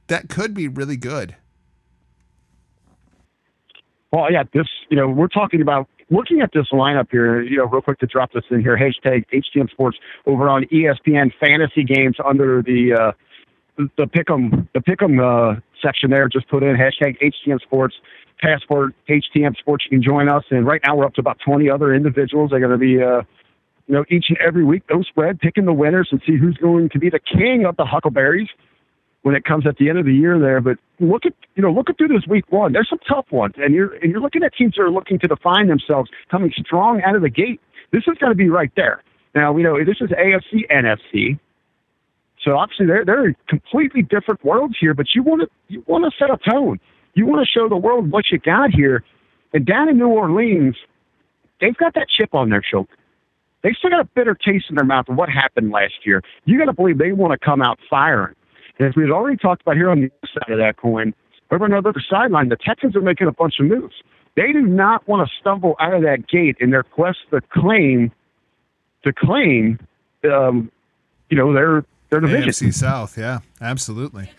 [0.06, 1.36] that could be really good.
[4.12, 7.66] Well, yeah, this, you know, we're talking about looking at this lineup here, you know,
[7.66, 12.16] real quick to drop this in here, hashtag HTM Sports over on ESPN Fantasy Games
[12.24, 13.12] under the uh,
[13.96, 16.28] the pick'em the pick'em uh, section there.
[16.28, 17.94] Just put in hashtag HTM Sports
[18.40, 19.84] passport HTM Sports.
[19.84, 22.50] You can join us, and right now we're up to about 20 other individuals.
[22.50, 23.02] They're going to be.
[23.02, 23.22] Uh,
[23.86, 26.90] you know, each and every week, those spread, picking the winners and see who's going
[26.90, 28.46] to be the king of the Huckleberries
[29.22, 30.60] when it comes at the end of the year there.
[30.60, 32.72] But look at you know look at through this week one.
[32.72, 35.28] There's some tough ones, and you're and you're looking at teams that are looking to
[35.28, 37.60] define themselves, coming strong out of the gate.
[37.92, 39.02] This is going to be right there.
[39.34, 41.38] Now we know this is AFC NFC.
[42.44, 46.18] So obviously they're they're completely different worlds here, but you want to you want to
[46.18, 46.80] set a tone.
[47.14, 49.04] You want to show the world what you got here.
[49.52, 50.76] And down in New Orleans,
[51.60, 52.90] they've got that chip on their shoulder.
[53.62, 56.22] They still got a bitter taste in their mouth of what happened last year.
[56.44, 58.34] You got to believe they want to come out firing.
[58.80, 61.12] As we've already talked about here on the other side of that coin,
[61.50, 63.94] over on the other sideline, the Texans are making a bunch of moves.
[64.36, 68.10] They do not want to stumble out of that gate in their quest to claim,
[69.04, 69.78] to claim,
[70.24, 70.70] um,
[71.28, 72.50] you know, their their division.
[72.50, 74.30] AFC South, yeah, absolutely.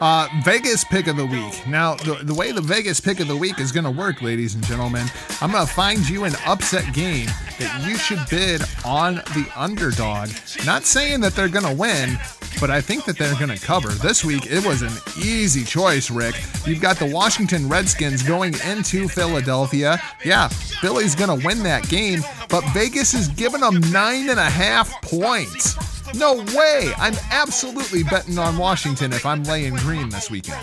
[0.00, 1.66] Uh, Vegas pick of the week.
[1.66, 4.54] Now, the, the way the Vegas pick of the week is going to work, ladies
[4.54, 5.06] and gentlemen,
[5.40, 7.26] I'm going to find you an upset game
[7.58, 10.30] that you should bid on the underdog.
[10.66, 12.18] Not saying that they're going to win,
[12.60, 13.88] but I think that they're going to cover.
[13.88, 16.34] This week, it was an easy choice, Rick.
[16.66, 20.00] You've got the Washington Redskins going into Philadelphia.
[20.24, 24.50] Yeah, Philly's going to win that game, but Vegas is giving them nine and a
[24.50, 25.93] half points.
[26.16, 26.92] No way!
[26.96, 30.58] I'm absolutely betting on Washington if I'm laying green this weekend.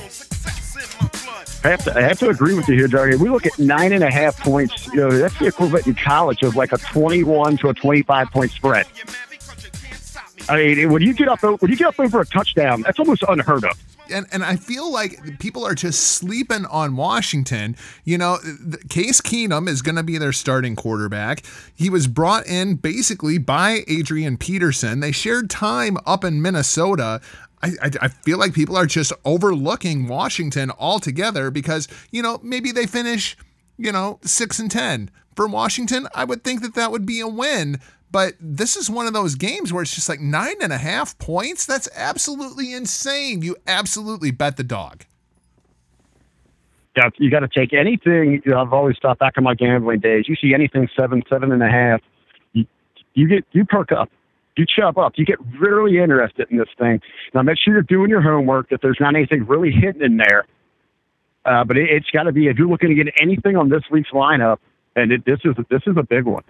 [1.63, 3.17] I have to, I have to agree with you here, Darby.
[3.17, 4.87] We look at nine and a half points.
[4.87, 8.51] You know, that's the equivalent in college of like a 21 to a 25 point
[8.51, 8.87] spread.
[10.49, 13.23] I mean, when you get up, when you get up over a touchdown, that's almost
[13.27, 13.79] unheard of
[14.11, 17.75] and and I feel like people are just sleeping on Washington.
[18.03, 18.37] You know,
[18.89, 21.43] Case Keenum is going to be their starting quarterback.
[21.75, 24.99] He was brought in basically by Adrian Peterson.
[24.99, 27.21] They shared time up in Minnesota.
[27.63, 32.71] I, I, I, feel like people are just overlooking Washington altogether because, you know, maybe
[32.71, 33.37] they finish,
[33.77, 35.11] you know, six and 10.
[35.35, 37.79] For Washington, I would think that that would be a win.
[38.11, 41.17] But this is one of those games where it's just like nine and a half
[41.17, 41.65] points.
[41.65, 43.41] That's absolutely insane.
[43.41, 45.05] You absolutely bet the dog.
[46.97, 48.41] Yeah, you got to take anything.
[48.43, 50.27] You know, I've always thought back in my gambling days.
[50.27, 52.01] You see anything seven, seven and a half,
[52.51, 52.65] you,
[53.13, 54.09] you get you perk up,
[54.57, 56.99] you chop up, you get really interested in this thing.
[57.33, 58.69] Now make sure you're doing your homework.
[58.71, 60.43] That there's not anything really hidden in there.
[61.45, 63.83] Uh, but it, has got to be if you're looking to get anything on this
[63.89, 64.57] week's lineup,
[64.97, 66.43] and it, this is this is a big one.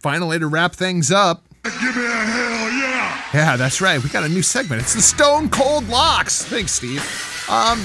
[0.00, 1.44] Finally, to wrap things up.
[1.62, 3.22] Give me a hell yeah!
[3.34, 4.02] Yeah, that's right.
[4.02, 4.80] We got a new segment.
[4.80, 6.42] It's the Stone Cold Locks.
[6.42, 7.04] Thanks, Steve.
[7.50, 7.84] Um,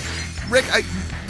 [0.50, 0.84] Rick, I,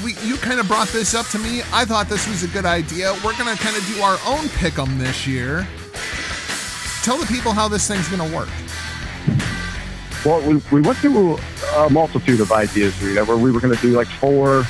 [0.04, 1.62] we, you kind of brought this up to me.
[1.74, 3.14] I thought this was a good idea.
[3.26, 5.68] We're going to kind of do our own pick 'em this year.
[7.02, 8.50] Tell the people how this thing's going to work.
[10.24, 11.38] Well, we, we went through
[11.78, 14.66] a multitude of ideas, Rita, where we were going to do like four,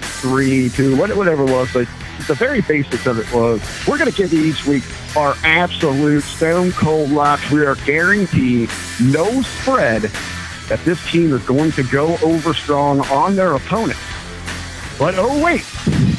[0.00, 1.72] three, two, whatever it was.
[1.72, 1.88] But
[2.26, 4.84] the very basics of it was we're going to give you each week
[5.16, 7.50] our absolute stone cold locks.
[7.50, 10.02] We are guaranteed no spread
[10.68, 13.98] that this team is going to go over strong on their opponent.
[14.98, 15.64] But oh wait,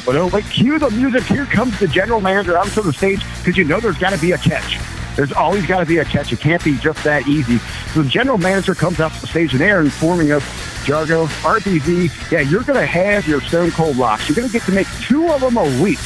[0.04, 1.22] but oh wait, cue the music.
[1.22, 4.32] Here comes the general manager onto the stage because you know there's got to be
[4.32, 4.78] a catch.
[5.16, 6.32] There's always got to be a catch.
[6.32, 7.58] It can't be just that easy.
[7.92, 10.42] So the general manager comes out to the stage and they're informing us,
[10.84, 14.28] Jargo, RBV, yeah, you're going to have your stone cold locks.
[14.28, 16.00] You're going to get to make two of them a week.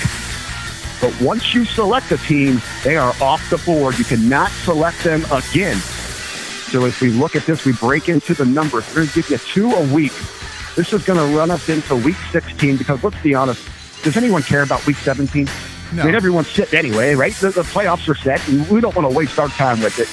[1.01, 3.99] But once you select a team, they are off the board.
[3.99, 5.77] You cannot select them again.
[5.77, 8.87] So if we look at this, we break into the numbers.
[8.89, 10.13] We're going to give you two a week.
[10.75, 13.67] This is going to run us into week 16 because let's be honest,
[14.03, 15.49] does anyone care about week 17?
[15.95, 16.03] No.
[16.03, 17.33] I mean, everyone's set anyway, right?
[17.35, 20.09] The, the playoffs are set, and we don't want to waste our time with it.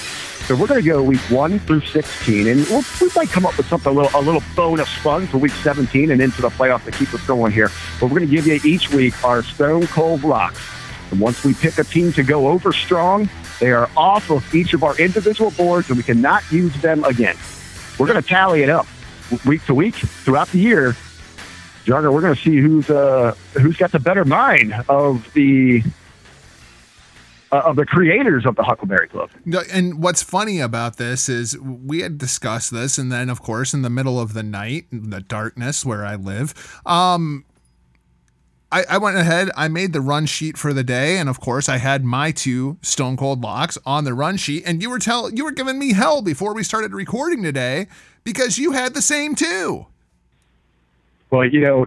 [0.46, 3.56] So we're going to go week one through 16, and we'll, we might come up
[3.56, 6.84] with something a little, a little bonus fun for week 17 and into the playoffs
[6.84, 7.70] to keep us going here.
[7.98, 10.60] But we're going to give you each week our Stone Cold Locks.
[11.10, 13.28] And once we pick a team to go over strong,
[13.58, 17.36] they are off of each of our individual boards, and we cannot use them again.
[17.98, 18.86] We're going to tally it up
[19.46, 20.94] week to week throughout the year
[21.84, 25.82] Jugger, we're going to see who's uh, who's got the better mind of the
[27.54, 29.30] uh, of the creators of the Huckleberry Club.
[29.72, 33.82] And what's funny about this is we had discussed this, and then of course in
[33.82, 36.52] the middle of the night, in the darkness where I live,
[36.84, 37.44] um,
[38.72, 41.68] I, I went ahead, I made the run sheet for the day, and of course
[41.68, 45.30] I had my two Stone Cold locks on the run sheet, and you were tell
[45.30, 47.86] you were giving me hell before we started recording today
[48.24, 49.86] because you had the same two.
[51.30, 51.86] Well, you know,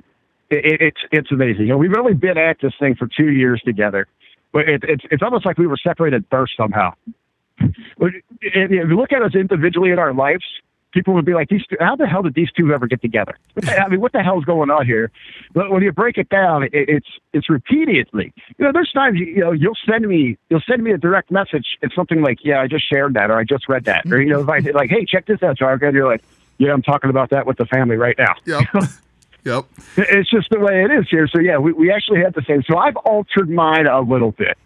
[0.49, 1.63] it, it's it's amazing.
[1.63, 4.07] You know, we've only been at this thing for two years together,
[4.51, 6.93] but it, it's it's almost like we were separated birth somehow.
[7.97, 10.43] But if you look at us individually in our lives,
[10.91, 13.37] people would be like, "These, two, how the hell did these two ever get together?"
[13.67, 15.11] I mean, what the hell's going on here?
[15.53, 18.33] But when you break it down, it, it's it's repeatedly.
[18.57, 21.31] You know, there's times you, you know you'll send me you'll send me a direct
[21.31, 21.77] message.
[21.81, 24.29] It's something like, "Yeah, I just shared that," or "I just read that," or you
[24.29, 26.23] know, if I like, "Hey, check this out, Jargo," you're like,
[26.57, 28.63] "Yeah, I'm talking about that with the family right now." Yep.
[29.47, 29.65] Yep.
[29.95, 31.25] It's just the way it is here.
[31.25, 32.63] So yeah, we, we actually had the same.
[32.69, 34.57] So I've altered mine a little bit.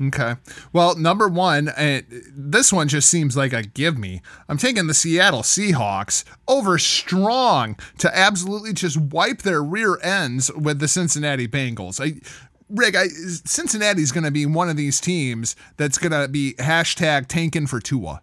[0.00, 0.36] Okay.
[0.72, 2.00] Well, number one, uh,
[2.34, 4.22] this one just seems like a give me.
[4.48, 10.78] I'm taking the Seattle Seahawks over strong to absolutely just wipe their rear ends with
[10.78, 12.00] the Cincinnati Bengals.
[12.00, 12.18] I,
[12.70, 17.28] Rick, I, Cincinnati's going to be one of these teams that's going to be hashtag
[17.28, 18.22] tanking for Tua.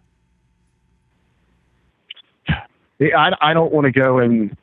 [3.00, 4.56] I, I don't want to go and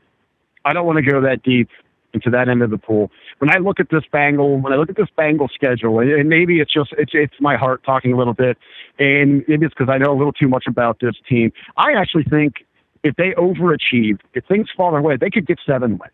[0.68, 1.70] I don't want to go that deep
[2.13, 3.09] into that end of the pool.
[3.39, 6.59] When I look at this Bengal, when I look at this Bengal schedule, and maybe
[6.59, 8.57] it's just it's it's my heart talking a little bit,
[8.99, 11.53] and maybe it's because I know a little too much about this team.
[11.78, 12.65] I actually think
[13.03, 16.11] if they overachieve, if things fall their way, they could get seven wins.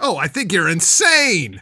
[0.00, 1.60] Oh, I think you're insane.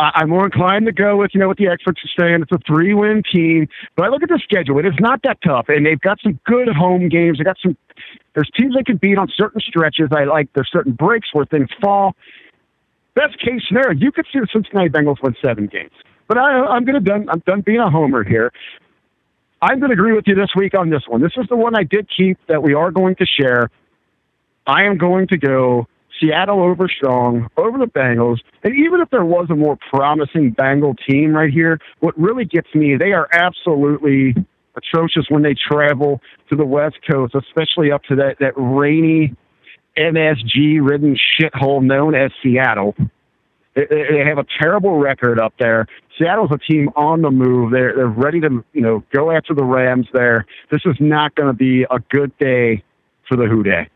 [0.00, 2.42] I, am more inclined to go with, you know, what the experts are saying.
[2.42, 3.68] It's a three win team.
[3.96, 4.78] But I look at the schedule.
[4.78, 5.66] It is not that tough.
[5.68, 7.38] And they've got some good home games.
[7.38, 7.76] They got some,
[8.34, 10.08] there's teams they can beat on certain stretches.
[10.10, 12.16] I like, there's certain breaks where things fall.
[13.14, 15.92] Best case scenario, you could see the Cincinnati Bengals win seven games.
[16.28, 18.52] But I, I'm to done, I'm done being a homer here.
[19.60, 21.20] I'm going to agree with you this week on this one.
[21.20, 23.70] This is the one I did keep that we are going to share.
[24.66, 25.86] I am going to go
[26.20, 28.38] Seattle over strong, over the Bengals.
[28.62, 32.72] And even if there was a more promising Bengal team right here, what really gets
[32.74, 34.34] me, they are absolutely
[34.76, 39.34] atrocious when they travel to the West Coast, especially up to that, that rainy
[39.96, 42.94] MSG ridden shithole known as Seattle.
[43.74, 45.86] They, they have a terrible record up there.
[46.18, 47.72] Seattle's a team on the move.
[47.72, 50.06] They're they're ready to you know go after the Rams.
[50.12, 52.82] There, this is not going to be a good day
[53.28, 53.88] for the Who Dey.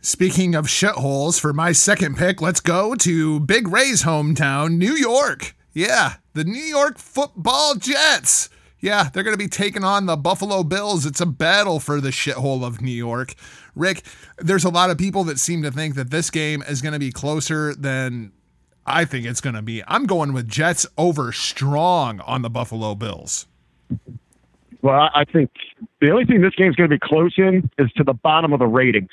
[0.00, 5.56] Speaking of shitholes, for my second pick, let's go to Big Ray's hometown, New York.
[5.72, 8.48] Yeah, the New York football Jets.
[8.78, 11.04] Yeah, they're going to be taking on the Buffalo Bills.
[11.04, 13.34] It's a battle for the shithole of New York.
[13.74, 14.04] Rick,
[14.38, 17.00] there's a lot of people that seem to think that this game is going to
[17.00, 18.30] be closer than
[18.86, 19.82] I think it's going to be.
[19.88, 23.46] I'm going with Jets over strong on the Buffalo Bills.
[24.80, 25.50] Well, I think
[26.00, 28.52] the only thing this game is going to be close in is to the bottom
[28.52, 29.10] of the ratings.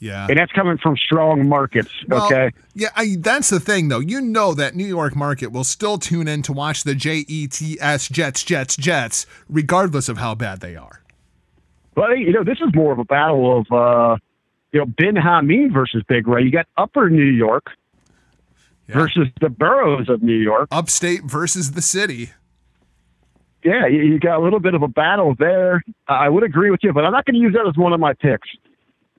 [0.00, 0.26] Yeah.
[0.28, 1.90] And that's coming from strong markets.
[2.06, 2.52] Well, okay.
[2.74, 3.98] Yeah, I, that's the thing, though.
[3.98, 7.48] You know that New York market will still tune in to watch the J E
[7.48, 11.02] T S Jets, Jets, Jets, regardless of how bad they are.
[11.96, 14.16] Well, you know, this is more of a battle of, uh,
[14.70, 16.44] you know, Ben Hameen versus Big Ray.
[16.44, 17.66] You got Upper New York
[18.86, 18.94] yeah.
[18.94, 20.68] versus the boroughs of New York.
[20.70, 22.30] Upstate versus the city.
[23.64, 25.82] Yeah, you got a little bit of a battle there.
[26.06, 27.98] I would agree with you, but I'm not going to use that as one of
[27.98, 28.48] my picks.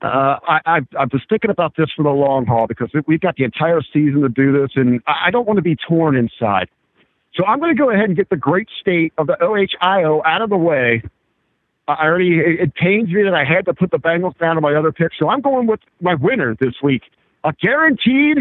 [0.02, 3.36] Uh, I, I, I was thinking about this for the long haul because we've got
[3.36, 6.68] the entire season to do this, and I don't want to be torn inside.
[7.34, 10.42] So I'm going to go ahead and get the great state of the OHIO out
[10.42, 11.02] of the way.
[11.86, 14.62] I already it, it pains me that I had to put the Bengals down on
[14.62, 17.02] my other pick, so I'm going with my winner this week,
[17.44, 18.38] a guaranteed,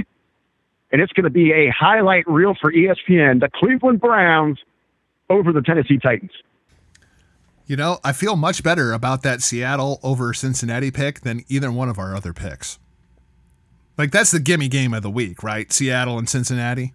[0.92, 4.60] and it's going to be a highlight reel for ESPN: the Cleveland Browns
[5.30, 6.32] over the Tennessee Titans.
[7.70, 11.88] You know, I feel much better about that Seattle over Cincinnati pick than either one
[11.88, 12.80] of our other picks.
[13.96, 15.72] Like that's the gimme game of the week, right?
[15.72, 16.94] Seattle and Cincinnati.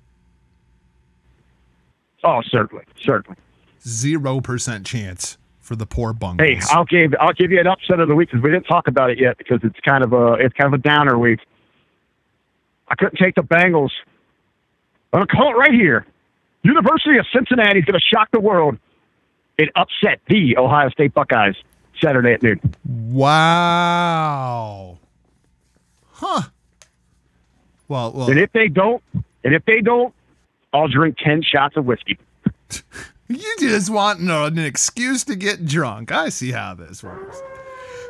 [2.24, 3.38] Oh, certainly, certainly.
[3.86, 6.48] Zero percent chance for the poor Bungles.
[6.48, 8.88] Hey, I'll give I'll give you an upset of the week because we didn't talk
[8.88, 11.38] about it yet because it's kind of a it's kind of a downer week.
[12.88, 13.90] I couldn't take the Bengals.
[15.12, 16.04] I'm gonna call it right here.
[16.64, 18.76] University of Cincinnati is gonna shock the world
[19.58, 21.54] it upset the Ohio State Buckeyes
[22.00, 22.60] Saturday at noon.
[22.84, 24.98] Wow.
[26.12, 26.42] Huh.
[27.88, 28.30] Well, well.
[28.30, 30.14] And if they don't, and if they don't,
[30.72, 32.18] I'll drink ten shots of whiskey.
[33.28, 36.10] you just want an excuse to get drunk.
[36.10, 37.42] I see how this works.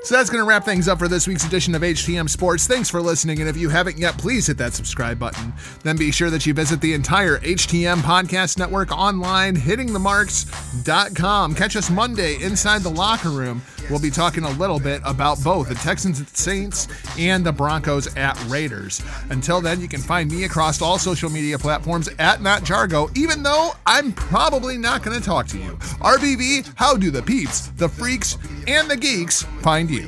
[0.05, 2.67] So that's going to wrap things up for this week's edition of HTM Sports.
[2.67, 3.41] Thanks for listening.
[3.41, 5.55] And if you haven't yet, please hit that subscribe button.
[5.83, 11.55] Then be sure that you visit the entire HTM Podcast Network online, hittingthemarks.com.
[11.55, 13.63] Catch us Monday inside the locker room.
[13.91, 18.15] We'll be talking a little bit about both the Texans at Saints and the Broncos
[18.17, 19.03] at Raiders.
[19.31, 23.43] Until then, you can find me across all social media platforms at Matt Jargo, even
[23.43, 25.73] though I'm probably not going to talk to you.
[26.01, 30.07] RBV, how do the peeps, the freaks, and the geeks find you?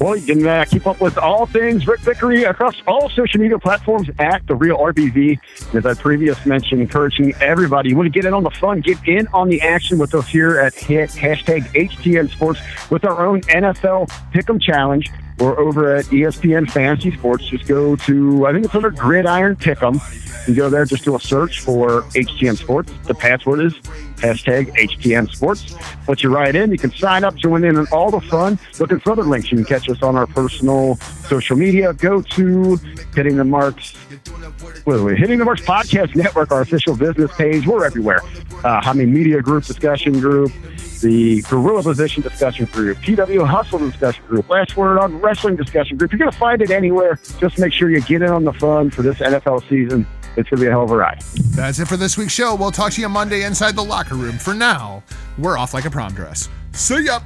[0.00, 3.58] Well, you can uh, keep up with all things Rick Vickery across all social media
[3.58, 5.38] platforms at The Real RBV.
[5.74, 8.98] As I previously mentioned, encouraging everybody, you want to get in on the fun, get
[9.06, 14.08] in on the action with us here at hashtag HTM Sports with our own NFL
[14.32, 15.08] Pick'em Challenge.
[15.38, 17.46] We're over at ESPN Fantasy Sports.
[17.46, 20.00] Just go to, I think it's under Gridiron Pick'em.
[20.48, 22.92] You go there, just do a search for HTM Sports.
[23.04, 23.74] The password is
[24.22, 25.74] hashtag HTM Sports.
[26.06, 28.58] Put you right in, you can sign up, join in on all the fun.
[28.78, 30.96] Looking for other links, you can catch us on our personal
[31.26, 31.92] social media.
[31.92, 32.76] Go to
[33.14, 33.96] Hitting the Marks,
[34.86, 37.66] Hitting the Marks Podcast Network, our official business page.
[37.66, 38.20] We're everywhere.
[38.64, 40.52] Uh, I mean, Media Group, Discussion Group,
[41.00, 46.12] the Gorilla Position Discussion Group, PW Hustle Discussion Group, Last Word on Wrestling Discussion Group.
[46.12, 47.18] You're going to find it anywhere.
[47.40, 50.06] Just make sure you get in on the fun for this NFL season.
[50.36, 51.20] It's going to be a hell of a ride.
[51.50, 52.54] That's it for this week's show.
[52.54, 54.38] We'll talk to you Monday inside the locker locker room.
[54.38, 55.02] For now,
[55.38, 56.48] we're off like a prom dress.
[56.72, 57.20] See ya!